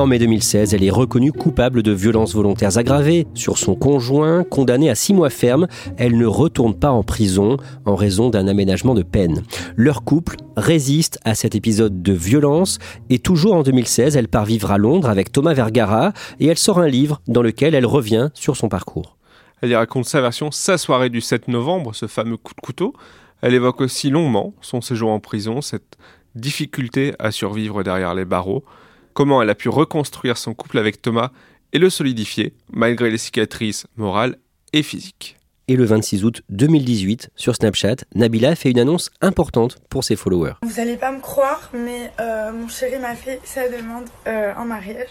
En 0.00 0.06
mai 0.06 0.18
2016, 0.18 0.72
elle 0.72 0.82
est 0.82 0.90
reconnue 0.90 1.30
coupable 1.30 1.82
de 1.82 1.92
violences 1.92 2.34
volontaires 2.34 2.78
aggravées 2.78 3.26
sur 3.34 3.58
son 3.58 3.74
conjoint, 3.74 4.44
condamnée 4.44 4.88
à 4.88 4.94
six 4.94 5.12
mois 5.12 5.28
ferme. 5.28 5.68
Elle 5.98 6.16
ne 6.16 6.24
retourne 6.24 6.74
pas 6.74 6.90
en 6.90 7.02
prison 7.02 7.58
en 7.84 7.96
raison 7.96 8.30
d'un 8.30 8.48
aménagement 8.48 8.94
de 8.94 9.02
peine. 9.02 9.42
Leur 9.76 10.02
couple 10.02 10.36
résiste 10.56 11.18
à 11.26 11.34
cet 11.34 11.54
épisode 11.54 12.00
de 12.00 12.14
violence 12.14 12.78
et 13.10 13.18
toujours 13.18 13.52
en 13.52 13.62
2016, 13.62 14.16
elle 14.16 14.28
part 14.28 14.46
vivre 14.46 14.70
à 14.70 14.78
Londres 14.78 15.10
avec 15.10 15.32
Thomas 15.32 15.52
Vergara 15.52 16.14
et 16.38 16.46
elle 16.46 16.56
sort 16.56 16.78
un 16.78 16.88
livre 16.88 17.20
dans 17.28 17.42
lequel 17.42 17.74
elle 17.74 17.84
revient 17.84 18.30
sur 18.32 18.56
son 18.56 18.70
parcours. 18.70 19.18
Elle 19.60 19.68
y 19.68 19.76
raconte 19.76 20.06
sa 20.06 20.22
version, 20.22 20.50
sa 20.50 20.78
soirée 20.78 21.10
du 21.10 21.20
7 21.20 21.48
novembre, 21.48 21.94
ce 21.94 22.06
fameux 22.06 22.38
coup 22.38 22.54
de 22.54 22.62
couteau. 22.62 22.94
Elle 23.42 23.52
évoque 23.52 23.82
aussi 23.82 24.08
longuement 24.08 24.54
son 24.62 24.80
séjour 24.80 25.10
en 25.10 25.20
prison, 25.20 25.60
cette 25.60 25.98
difficulté 26.34 27.12
à 27.18 27.32
survivre 27.32 27.82
derrière 27.82 28.14
les 28.14 28.24
barreaux, 28.24 28.64
comment 29.12 29.42
elle 29.42 29.50
a 29.50 29.54
pu 29.54 29.68
reconstruire 29.68 30.38
son 30.38 30.54
couple 30.54 30.78
avec 30.78 31.02
Thomas 31.02 31.30
et 31.72 31.78
le 31.78 31.90
solidifier, 31.90 32.54
malgré 32.72 33.10
les 33.10 33.18
cicatrices 33.18 33.86
morales 33.96 34.36
et 34.72 34.82
physiques. 34.82 35.36
Et 35.68 35.76
le 35.76 35.84
26 35.84 36.24
août 36.24 36.42
2018, 36.48 37.30
sur 37.36 37.54
Snapchat, 37.54 37.96
Nabila 38.16 38.56
fait 38.56 38.72
une 38.72 38.80
annonce 38.80 39.10
importante 39.20 39.78
pour 39.88 40.02
ses 40.02 40.16
followers. 40.16 40.54
Vous 40.62 40.80
allez 40.80 40.96
pas 40.96 41.12
me 41.12 41.20
croire, 41.20 41.70
mais 41.72 42.10
euh, 42.18 42.50
mon 42.50 42.66
chéri 42.66 42.98
m'a 42.98 43.14
fait 43.14 43.40
sa 43.44 43.68
demande 43.68 44.06
euh, 44.26 44.52
en 44.56 44.64
mariage. 44.64 45.10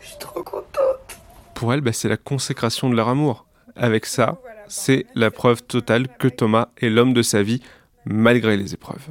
Je 0.00 0.08
suis 0.08 0.18
trop 0.18 0.42
contente. 0.42 0.66
Pour 1.54 1.72
elle, 1.72 1.82
bah, 1.82 1.92
c'est 1.92 2.08
la 2.08 2.16
consécration 2.16 2.90
de 2.90 2.96
leur 2.96 3.08
amour. 3.08 3.46
Avec 3.76 4.06
ça, 4.06 4.40
c'est 4.66 5.06
la 5.14 5.30
preuve 5.30 5.62
totale 5.62 6.08
que 6.18 6.26
Thomas 6.26 6.70
est 6.80 6.88
l'homme 6.88 7.12
de 7.12 7.22
sa 7.22 7.44
vie, 7.44 7.62
malgré 8.04 8.56
les 8.56 8.74
épreuves. 8.74 9.08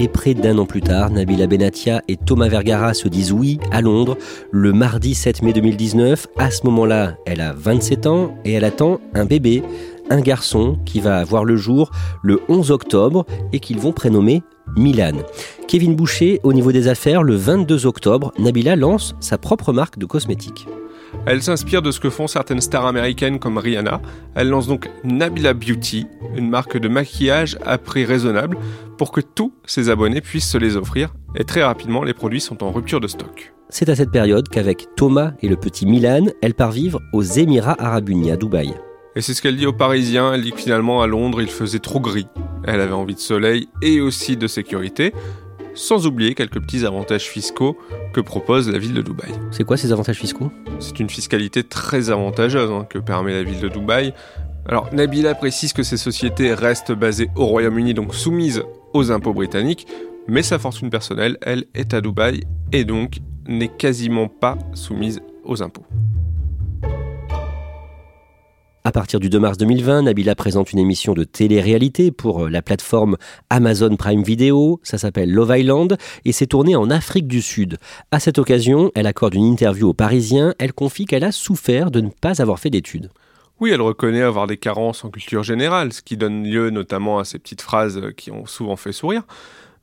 Et 0.00 0.08
près 0.08 0.34
d'un 0.34 0.58
an 0.58 0.66
plus 0.66 0.80
tard, 0.80 1.10
Nabila 1.10 1.46
Benatia 1.46 2.02
et 2.08 2.16
Thomas 2.16 2.48
Vergara 2.48 2.94
se 2.94 3.06
disent 3.06 3.32
oui 3.32 3.60
à 3.70 3.80
Londres 3.80 4.18
le 4.50 4.72
mardi 4.72 5.14
7 5.14 5.42
mai 5.42 5.52
2019. 5.52 6.26
À 6.36 6.50
ce 6.50 6.66
moment-là, 6.66 7.16
elle 7.26 7.40
a 7.40 7.52
27 7.52 8.06
ans 8.06 8.34
et 8.44 8.54
elle 8.54 8.64
attend 8.64 9.00
un 9.14 9.24
bébé, 9.24 9.62
un 10.10 10.20
garçon 10.20 10.78
qui 10.84 10.98
va 10.98 11.18
avoir 11.18 11.44
le 11.44 11.56
jour 11.56 11.92
le 12.22 12.40
11 12.48 12.72
octobre 12.72 13.24
et 13.52 13.60
qu'ils 13.60 13.78
vont 13.78 13.92
prénommer 13.92 14.42
Milan. 14.76 15.18
Kevin 15.68 15.94
Boucher, 15.94 16.40
au 16.42 16.52
niveau 16.52 16.72
des 16.72 16.88
affaires, 16.88 17.22
le 17.22 17.36
22 17.36 17.86
octobre, 17.86 18.32
Nabila 18.38 18.74
lance 18.74 19.14
sa 19.20 19.38
propre 19.38 19.72
marque 19.72 19.98
de 19.98 20.06
cosmétiques. 20.06 20.66
Elle 21.26 21.42
s'inspire 21.42 21.82
de 21.82 21.90
ce 21.90 22.00
que 22.00 22.10
font 22.10 22.26
certaines 22.26 22.60
stars 22.60 22.86
américaines 22.86 23.38
comme 23.38 23.58
Rihanna. 23.58 24.00
Elle 24.34 24.48
lance 24.48 24.66
donc 24.66 24.90
Nabila 25.04 25.54
Beauty, 25.54 26.06
une 26.36 26.48
marque 26.48 26.76
de 26.76 26.88
maquillage 26.88 27.58
à 27.64 27.78
prix 27.78 28.04
raisonnable 28.04 28.56
pour 28.98 29.12
que 29.12 29.20
tous 29.20 29.52
ses 29.64 29.88
abonnés 29.88 30.20
puissent 30.20 30.50
se 30.50 30.58
les 30.58 30.76
offrir. 30.76 31.14
Et 31.36 31.44
très 31.44 31.62
rapidement, 31.62 32.04
les 32.04 32.14
produits 32.14 32.40
sont 32.40 32.62
en 32.62 32.70
rupture 32.70 33.00
de 33.00 33.08
stock. 33.08 33.52
C'est 33.70 33.88
à 33.88 33.96
cette 33.96 34.10
période 34.10 34.48
qu'avec 34.48 34.86
Thomas 34.96 35.32
et 35.40 35.48
le 35.48 35.56
petit 35.56 35.86
Milan, 35.86 36.26
elle 36.42 36.54
part 36.54 36.70
vivre 36.70 37.00
aux 37.12 37.22
Émirats 37.22 37.76
Arabes 37.78 38.08
Unis 38.08 38.30
à 38.30 38.36
Dubaï. 38.36 38.74
Et 39.16 39.20
c'est 39.20 39.32
ce 39.32 39.40
qu'elle 39.40 39.56
dit 39.56 39.66
aux 39.66 39.72
Parisiens. 39.72 40.32
Elle 40.34 40.42
dit 40.42 40.52
que 40.52 40.58
finalement 40.58 41.00
à 41.00 41.06
Londres, 41.06 41.40
il 41.40 41.48
faisait 41.48 41.78
trop 41.78 42.00
gris. 42.00 42.26
Elle 42.64 42.80
avait 42.80 42.92
envie 42.92 43.14
de 43.14 43.20
soleil 43.20 43.68
et 43.80 44.00
aussi 44.00 44.36
de 44.36 44.46
sécurité, 44.46 45.12
sans 45.74 46.06
oublier 46.06 46.34
quelques 46.34 46.60
petits 46.60 46.84
avantages 46.86 47.24
fiscaux 47.24 47.76
que 48.12 48.20
propose 48.20 48.70
la 48.70 48.78
ville 48.78 48.94
de 48.94 49.02
Dubaï. 49.02 49.32
C'est 49.50 49.64
quoi 49.64 49.76
ces 49.76 49.92
avantages 49.92 50.18
fiscaux? 50.18 50.50
C'est 50.80 51.00
une 51.00 51.10
fiscalité 51.10 51.62
très 51.62 52.10
avantageuse 52.10 52.70
hein, 52.70 52.86
que 52.88 52.98
permet 52.98 53.32
la 53.32 53.42
ville 53.42 53.60
de 53.60 53.68
Dubaï. 53.68 54.14
Alors 54.66 54.92
Nabila 54.94 55.34
précise 55.34 55.72
que 55.72 55.82
ces 55.82 55.96
sociétés 55.96 56.54
restent 56.54 56.92
basées 56.92 57.28
au 57.36 57.44
Royaume-Uni, 57.46 57.94
donc 57.94 58.14
soumises 58.14 58.62
aux 58.92 59.10
impôts 59.10 59.34
britanniques, 59.34 59.86
Mais 60.26 60.42
sa 60.42 60.58
fortune 60.58 60.88
personnelle, 60.88 61.36
elle, 61.42 61.66
est 61.74 61.92
à 61.92 62.00
Dubaï 62.00 62.44
et 62.72 62.84
donc 62.84 63.18
n'est 63.46 63.68
quasiment 63.68 64.28
pas 64.28 64.56
soumise 64.72 65.20
aux 65.44 65.62
impôts. 65.62 65.84
À 68.86 68.92
partir 68.92 69.18
du 69.18 69.30
2 69.30 69.38
mars 69.38 69.56
2020, 69.56 70.02
Nabila 70.02 70.34
présente 70.34 70.70
une 70.74 70.78
émission 70.78 71.14
de 71.14 71.24
télé-réalité 71.24 72.10
pour 72.10 72.44
euh, 72.44 72.50
la 72.50 72.60
plateforme 72.60 73.16
Amazon 73.48 73.96
Prime 73.96 74.22
Video. 74.22 74.78
Ça 74.82 74.98
s'appelle 74.98 75.32
Love 75.32 75.56
Island 75.56 75.96
et 76.26 76.32
c'est 76.32 76.48
tourné 76.48 76.76
en 76.76 76.90
Afrique 76.90 77.26
du 77.26 77.40
Sud. 77.40 77.78
À 78.10 78.20
cette 78.20 78.38
occasion, 78.38 78.92
elle 78.94 79.06
accorde 79.06 79.32
une 79.32 79.46
interview 79.46 79.88
aux 79.88 79.94
Parisiens. 79.94 80.54
Elle 80.58 80.74
confie 80.74 81.06
qu'elle 81.06 81.24
a 81.24 81.32
souffert 81.32 81.90
de 81.90 82.02
ne 82.02 82.10
pas 82.10 82.42
avoir 82.42 82.58
fait 82.58 82.68
d'études. 82.68 83.08
Oui, 83.58 83.70
elle 83.70 83.80
reconnaît 83.80 84.20
avoir 84.20 84.46
des 84.46 84.58
carences 84.58 85.02
en 85.02 85.08
culture 85.08 85.44
générale, 85.44 85.94
ce 85.94 86.02
qui 86.02 86.18
donne 86.18 86.44
lieu 86.44 86.68
notamment 86.68 87.18
à 87.18 87.24
ces 87.24 87.38
petites 87.38 87.62
phrases 87.62 88.02
qui 88.18 88.30
ont 88.32 88.44
souvent 88.44 88.76
fait 88.76 88.92
sourire 88.92 89.22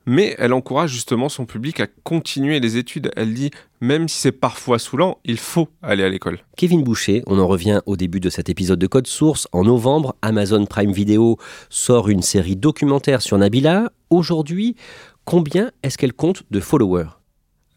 mais 0.06 0.34
elle 0.38 0.52
encourage 0.52 0.90
justement 0.90 1.28
son 1.28 1.46
public 1.46 1.80
à 1.80 1.86
continuer 1.86 2.60
les 2.60 2.76
études. 2.76 3.10
Elle 3.16 3.34
dit, 3.34 3.50
même 3.80 4.08
si 4.08 4.20
c'est 4.20 4.32
parfois 4.32 4.78
saoulant, 4.78 5.18
il 5.24 5.38
faut 5.38 5.68
aller 5.82 6.04
à 6.04 6.08
l'école. 6.08 6.38
Kevin 6.56 6.82
Boucher, 6.82 7.22
on 7.26 7.38
en 7.38 7.46
revient 7.46 7.80
au 7.86 7.96
début 7.96 8.20
de 8.20 8.30
cet 8.30 8.48
épisode 8.48 8.78
de 8.78 8.86
Code 8.86 9.06
Source. 9.06 9.48
En 9.52 9.64
novembre, 9.64 10.16
Amazon 10.22 10.66
Prime 10.66 10.92
Video 10.92 11.38
sort 11.68 12.08
une 12.08 12.22
série 12.22 12.56
documentaire 12.56 13.22
sur 13.22 13.38
Nabila. 13.38 13.92
Aujourd'hui, 14.10 14.76
combien 15.24 15.70
est-ce 15.82 15.98
qu'elle 15.98 16.12
compte 16.12 16.44
de 16.50 16.60
followers? 16.60 17.08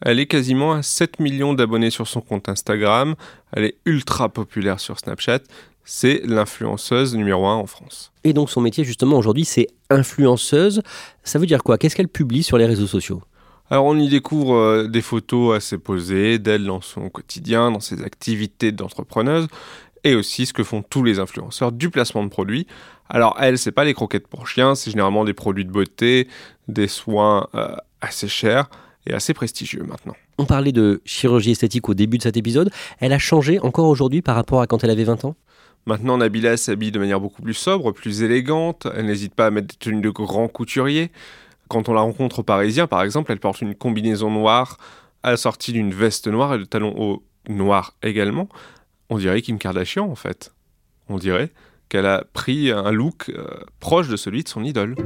Elle 0.02 0.20
est 0.20 0.26
quasiment 0.26 0.72
à 0.74 0.82
7 0.82 1.20
millions 1.20 1.54
d'abonnés 1.54 1.90
sur 1.90 2.06
son 2.06 2.20
compte 2.20 2.50
Instagram, 2.50 3.14
elle 3.52 3.64
est 3.64 3.76
ultra 3.86 4.28
populaire 4.28 4.78
sur 4.78 4.98
Snapchat, 4.98 5.40
c'est 5.86 6.20
l'influenceuse 6.26 7.14
numéro 7.14 7.46
un 7.46 7.54
en 7.54 7.66
France. 7.66 8.12
Et 8.24 8.34
donc 8.34 8.50
son 8.50 8.60
métier 8.60 8.84
justement 8.84 9.16
aujourd'hui 9.16 9.46
c'est 9.46 9.68
influenceuse. 9.88 10.82
Ça 11.24 11.38
veut 11.38 11.46
dire 11.46 11.62
quoi? 11.62 11.78
Qu'est-ce 11.78 11.96
qu'elle 11.96 12.08
publie 12.08 12.42
sur 12.42 12.58
les 12.58 12.66
réseaux 12.66 12.88
sociaux? 12.88 13.22
Alors 13.70 13.86
on 13.86 13.96
y 13.96 14.08
découvre 14.08 14.54
euh, 14.54 14.88
des 14.88 15.00
photos 15.00 15.56
assez 15.56 15.78
posées 15.78 16.38
d'elle 16.38 16.66
dans 16.66 16.80
son 16.80 17.08
quotidien, 17.08 17.70
dans 17.70 17.80
ses 17.80 18.02
activités 18.02 18.72
d'entrepreneuse, 18.72 19.46
et 20.04 20.14
aussi 20.14 20.46
ce 20.46 20.52
que 20.52 20.62
font 20.62 20.82
tous 20.82 21.02
les 21.02 21.18
influenceurs 21.18 21.72
du 21.72 21.88
placement 21.88 22.24
de 22.24 22.28
produits. 22.28 22.66
Alors 23.08 23.36
elle, 23.40 23.56
c'est 23.56 23.72
pas 23.72 23.84
les 23.84 23.94
croquettes 23.94 24.26
pour 24.26 24.48
chiens, 24.48 24.74
c'est 24.74 24.90
généralement 24.90 25.24
des 25.24 25.34
produits 25.34 25.64
de 25.64 25.70
beauté, 25.70 26.28
des 26.68 26.88
soins 26.88 27.48
euh, 27.54 27.76
assez 28.00 28.28
chers 28.28 28.68
et 29.06 29.14
assez 29.14 29.34
prestigieux 29.34 29.84
maintenant. 29.84 30.14
On 30.38 30.44
parlait 30.44 30.72
de 30.72 31.00
chirurgie 31.04 31.52
esthétique 31.52 31.88
au 31.88 31.94
début 31.94 32.18
de 32.18 32.22
cet 32.22 32.36
épisode. 32.36 32.70
Elle 32.98 33.12
a 33.12 33.18
changé 33.18 33.58
encore 33.60 33.88
aujourd'hui 33.88 34.20
par 34.20 34.34
rapport 34.34 34.60
à 34.60 34.66
quand 34.66 34.82
elle 34.84 34.90
avait 34.90 35.04
20 35.04 35.24
ans? 35.24 35.36
Maintenant, 35.86 36.18
Nabila 36.18 36.56
s'habille 36.56 36.90
de 36.90 36.98
manière 36.98 37.20
beaucoup 37.20 37.42
plus 37.42 37.54
sobre, 37.54 37.92
plus 37.92 38.22
élégante. 38.22 38.88
Elle 38.96 39.06
n'hésite 39.06 39.34
pas 39.36 39.46
à 39.46 39.50
mettre 39.50 39.68
des 39.68 39.76
tenues 39.76 40.00
de 40.00 40.10
grand 40.10 40.48
couturier. 40.48 41.12
Quand 41.68 41.88
on 41.88 41.94
la 41.94 42.00
rencontre 42.00 42.40
au 42.40 42.42
Parisien, 42.42 42.88
par 42.88 43.02
exemple, 43.02 43.30
elle 43.30 43.38
porte 43.38 43.60
une 43.60 43.74
combinaison 43.74 44.30
noire 44.30 44.78
assortie 45.22 45.72
d'une 45.72 45.92
veste 45.92 46.26
noire 46.26 46.54
et 46.54 46.58
de 46.58 46.64
talons 46.64 46.94
hauts 46.96 47.22
noirs 47.48 47.94
également. 48.02 48.48
On 49.10 49.18
dirait 49.18 49.42
Kim 49.42 49.58
Kardashian, 49.58 50.08
en 50.08 50.16
fait. 50.16 50.52
On 51.08 51.18
dirait 51.18 51.52
qu'elle 51.88 52.06
a 52.06 52.24
pris 52.32 52.72
un 52.72 52.90
look 52.90 53.28
euh, 53.28 53.46
proche 53.78 54.08
de 54.08 54.16
celui 54.16 54.42
de 54.42 54.48
son 54.48 54.64
idole. 54.64 54.96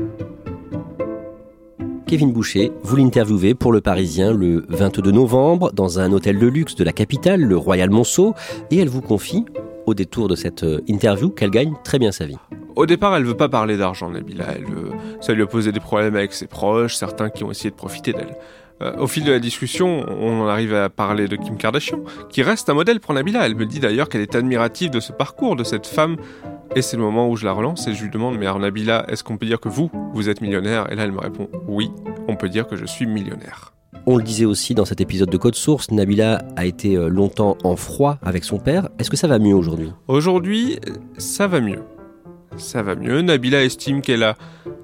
Kevin 2.06 2.32
Boucher, 2.32 2.72
vous 2.82 2.96
l'interviewez 2.96 3.54
pour 3.54 3.70
Le 3.70 3.82
Parisien 3.82 4.32
le 4.32 4.64
22 4.68 5.10
novembre 5.12 5.72
dans 5.72 6.00
un 6.00 6.10
hôtel 6.10 6.38
de 6.38 6.46
luxe 6.46 6.74
de 6.74 6.84
la 6.84 6.92
capitale, 6.92 7.42
le 7.42 7.56
Royal 7.56 7.90
Monceau, 7.90 8.34
et 8.70 8.78
elle 8.78 8.88
vous 8.88 9.02
confie 9.02 9.44
au 9.90 9.94
détour 9.94 10.28
de 10.28 10.36
cette 10.36 10.62
euh, 10.62 10.80
interview 10.88 11.30
qu'elle 11.30 11.50
gagne 11.50 11.74
très 11.84 11.98
bien 11.98 12.12
sa 12.12 12.26
vie. 12.26 12.38
Au 12.76 12.86
départ, 12.86 13.14
elle 13.16 13.24
veut 13.24 13.36
pas 13.36 13.48
parler 13.48 13.76
d'argent, 13.76 14.10
Nabila. 14.10 14.46
Elle, 14.54 14.64
ça 15.20 15.32
lui 15.34 15.42
a 15.42 15.46
posé 15.46 15.72
des 15.72 15.80
problèmes 15.80 16.16
avec 16.16 16.32
ses 16.32 16.46
proches, 16.46 16.94
certains 16.94 17.28
qui 17.28 17.44
ont 17.44 17.50
essayé 17.50 17.70
de 17.70 17.74
profiter 17.74 18.12
d'elle. 18.12 18.36
Euh, 18.82 18.96
au 18.96 19.06
fil 19.06 19.24
de 19.24 19.32
la 19.32 19.38
discussion, 19.38 20.06
on 20.08 20.42
en 20.42 20.46
arrive 20.46 20.74
à 20.74 20.88
parler 20.88 21.28
de 21.28 21.36
Kim 21.36 21.56
Kardashian, 21.56 22.00
qui 22.30 22.42
reste 22.42 22.70
un 22.70 22.74
modèle 22.74 23.00
pour 23.00 23.12
Nabila. 23.12 23.44
Elle 23.44 23.56
me 23.56 23.66
dit 23.66 23.80
d'ailleurs 23.80 24.08
qu'elle 24.08 24.22
est 24.22 24.34
admirative 24.34 24.90
de 24.90 25.00
ce 25.00 25.12
parcours, 25.12 25.56
de 25.56 25.64
cette 25.64 25.86
femme. 25.86 26.16
Et 26.76 26.82
c'est 26.82 26.96
le 26.96 27.02
moment 27.02 27.28
où 27.28 27.36
je 27.36 27.44
la 27.44 27.52
relance 27.52 27.86
et 27.88 27.94
je 27.94 28.04
lui 28.04 28.10
demande, 28.10 28.38
mais 28.38 28.46
alors 28.46 28.60
Nabila, 28.60 29.04
est-ce 29.08 29.24
qu'on 29.24 29.36
peut 29.36 29.46
dire 29.46 29.60
que 29.60 29.68
vous, 29.68 29.90
vous 30.14 30.28
êtes 30.28 30.40
millionnaire? 30.40 30.90
Et 30.90 30.94
là, 30.94 31.02
elle 31.02 31.12
me 31.12 31.20
répond, 31.20 31.48
oui, 31.66 31.90
on 32.28 32.36
peut 32.36 32.48
dire 32.48 32.66
que 32.68 32.76
je 32.76 32.86
suis 32.86 33.06
millionnaire. 33.06 33.72
On 34.06 34.16
le 34.16 34.22
disait 34.22 34.44
aussi 34.44 34.74
dans 34.74 34.84
cet 34.84 35.00
épisode 35.00 35.30
de 35.30 35.36
Code 35.36 35.54
Source, 35.54 35.90
Nabila 35.90 36.42
a 36.56 36.64
été 36.64 36.96
euh, 36.96 37.08
longtemps 37.08 37.56
en 37.64 37.76
froid 37.76 38.18
avec 38.22 38.44
son 38.44 38.58
père. 38.58 38.88
Est-ce 38.98 39.10
que 39.10 39.16
ça 39.16 39.26
va 39.26 39.38
mieux 39.38 39.54
aujourd'hui? 39.54 39.92
Aujourd'hui, 40.08 40.78
ça 41.18 41.46
va 41.46 41.60
mieux. 41.60 41.82
Ça 42.56 42.82
va 42.82 42.94
mieux. 42.94 43.20
Nabila 43.20 43.62
estime 43.62 44.00
qu'elle 44.00 44.22
a 44.22 44.36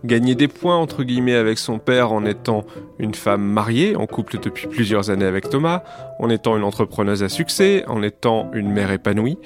gagné 0.04 0.34
des 0.34 0.48
points 0.48 0.76
entre 0.76 1.02
guillemets 1.02 1.34
avec 1.34 1.58
son 1.58 1.78
père 1.78 2.12
en 2.12 2.24
étant 2.24 2.64
une 2.98 3.14
femme 3.14 3.42
mariée, 3.42 3.96
en 3.96 4.06
couple 4.06 4.38
depuis 4.40 4.66
plusieurs 4.66 5.10
années 5.10 5.24
avec 5.24 5.50
Thomas, 5.50 5.82
en 6.18 6.30
étant 6.30 6.56
une 6.56 6.64
entrepreneuse 6.64 7.22
à 7.22 7.28
succès, 7.28 7.84
en 7.86 8.02
étant 8.02 8.50
une 8.54 8.70
mère 8.70 8.92
épanouie. 8.92 9.38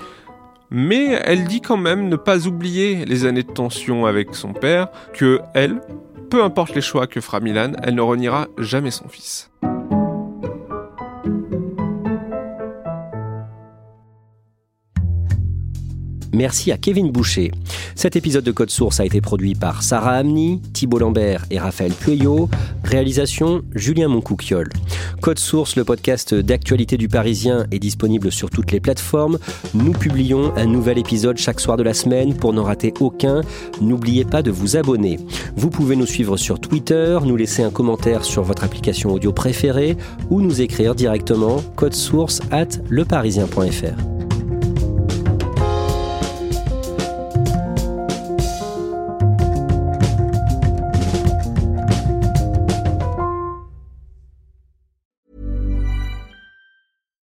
Mais 0.70 1.20
elle 1.24 1.44
dit 1.44 1.60
quand 1.60 1.76
même 1.76 2.08
ne 2.08 2.16
pas 2.16 2.46
oublier 2.46 3.04
les 3.04 3.24
années 3.24 3.42
de 3.42 3.50
tension 3.50 4.06
avec 4.06 4.34
son 4.34 4.52
père, 4.52 4.88
que 5.12 5.40
elle, 5.54 5.80
peu 6.30 6.44
importe 6.44 6.74
les 6.76 6.80
choix 6.80 7.08
que 7.08 7.20
fera 7.20 7.40
Milan, 7.40 7.72
elle 7.82 7.96
ne 7.96 8.00
reniera 8.00 8.46
jamais 8.56 8.92
son 8.92 9.08
fils. 9.08 9.50
Merci 16.32 16.72
à 16.72 16.78
Kevin 16.78 17.10
Boucher. 17.10 17.50
Cet 17.94 18.16
épisode 18.16 18.44
de 18.44 18.52
Code 18.52 18.70
Source 18.70 19.00
a 19.00 19.04
été 19.04 19.20
produit 19.20 19.54
par 19.54 19.82
Sarah 19.82 20.16
Amni, 20.16 20.60
Thibault 20.72 20.98
Lambert 20.98 21.46
et 21.50 21.58
Raphaël 21.58 21.92
Pueyo. 21.92 22.48
Réalisation 22.84 23.62
Julien 23.74 24.08
Moncouquiol. 24.08 24.68
Code 25.20 25.38
Source, 25.38 25.76
le 25.76 25.84
podcast 25.84 26.34
d'actualité 26.34 26.96
du 26.96 27.08
Parisien, 27.08 27.66
est 27.70 27.78
disponible 27.78 28.32
sur 28.32 28.48
toutes 28.48 28.72
les 28.72 28.80
plateformes. 28.80 29.38
Nous 29.74 29.92
publions 29.92 30.52
un 30.56 30.66
nouvel 30.66 30.98
épisode 30.98 31.36
chaque 31.36 31.60
soir 31.60 31.76
de 31.76 31.82
la 31.82 31.94
semaine 31.94 32.34
pour 32.34 32.52
n'en 32.52 32.64
rater 32.64 32.94
aucun. 33.00 33.42
N'oubliez 33.80 34.24
pas 34.24 34.42
de 34.42 34.50
vous 34.50 34.76
abonner. 34.76 35.18
Vous 35.56 35.70
pouvez 35.70 35.96
nous 35.96 36.06
suivre 36.06 36.36
sur 36.36 36.58
Twitter, 36.58 37.18
nous 37.24 37.36
laisser 37.36 37.62
un 37.62 37.70
commentaire 37.70 38.24
sur 38.24 38.42
votre 38.42 38.64
application 38.64 39.12
audio 39.12 39.32
préférée 39.32 39.96
ou 40.30 40.40
nous 40.40 40.60
écrire 40.60 40.94
directement 40.94 41.62
code 41.76 41.94
source 41.94 42.40
at 42.50 42.68
leparisien.fr. 42.88 44.19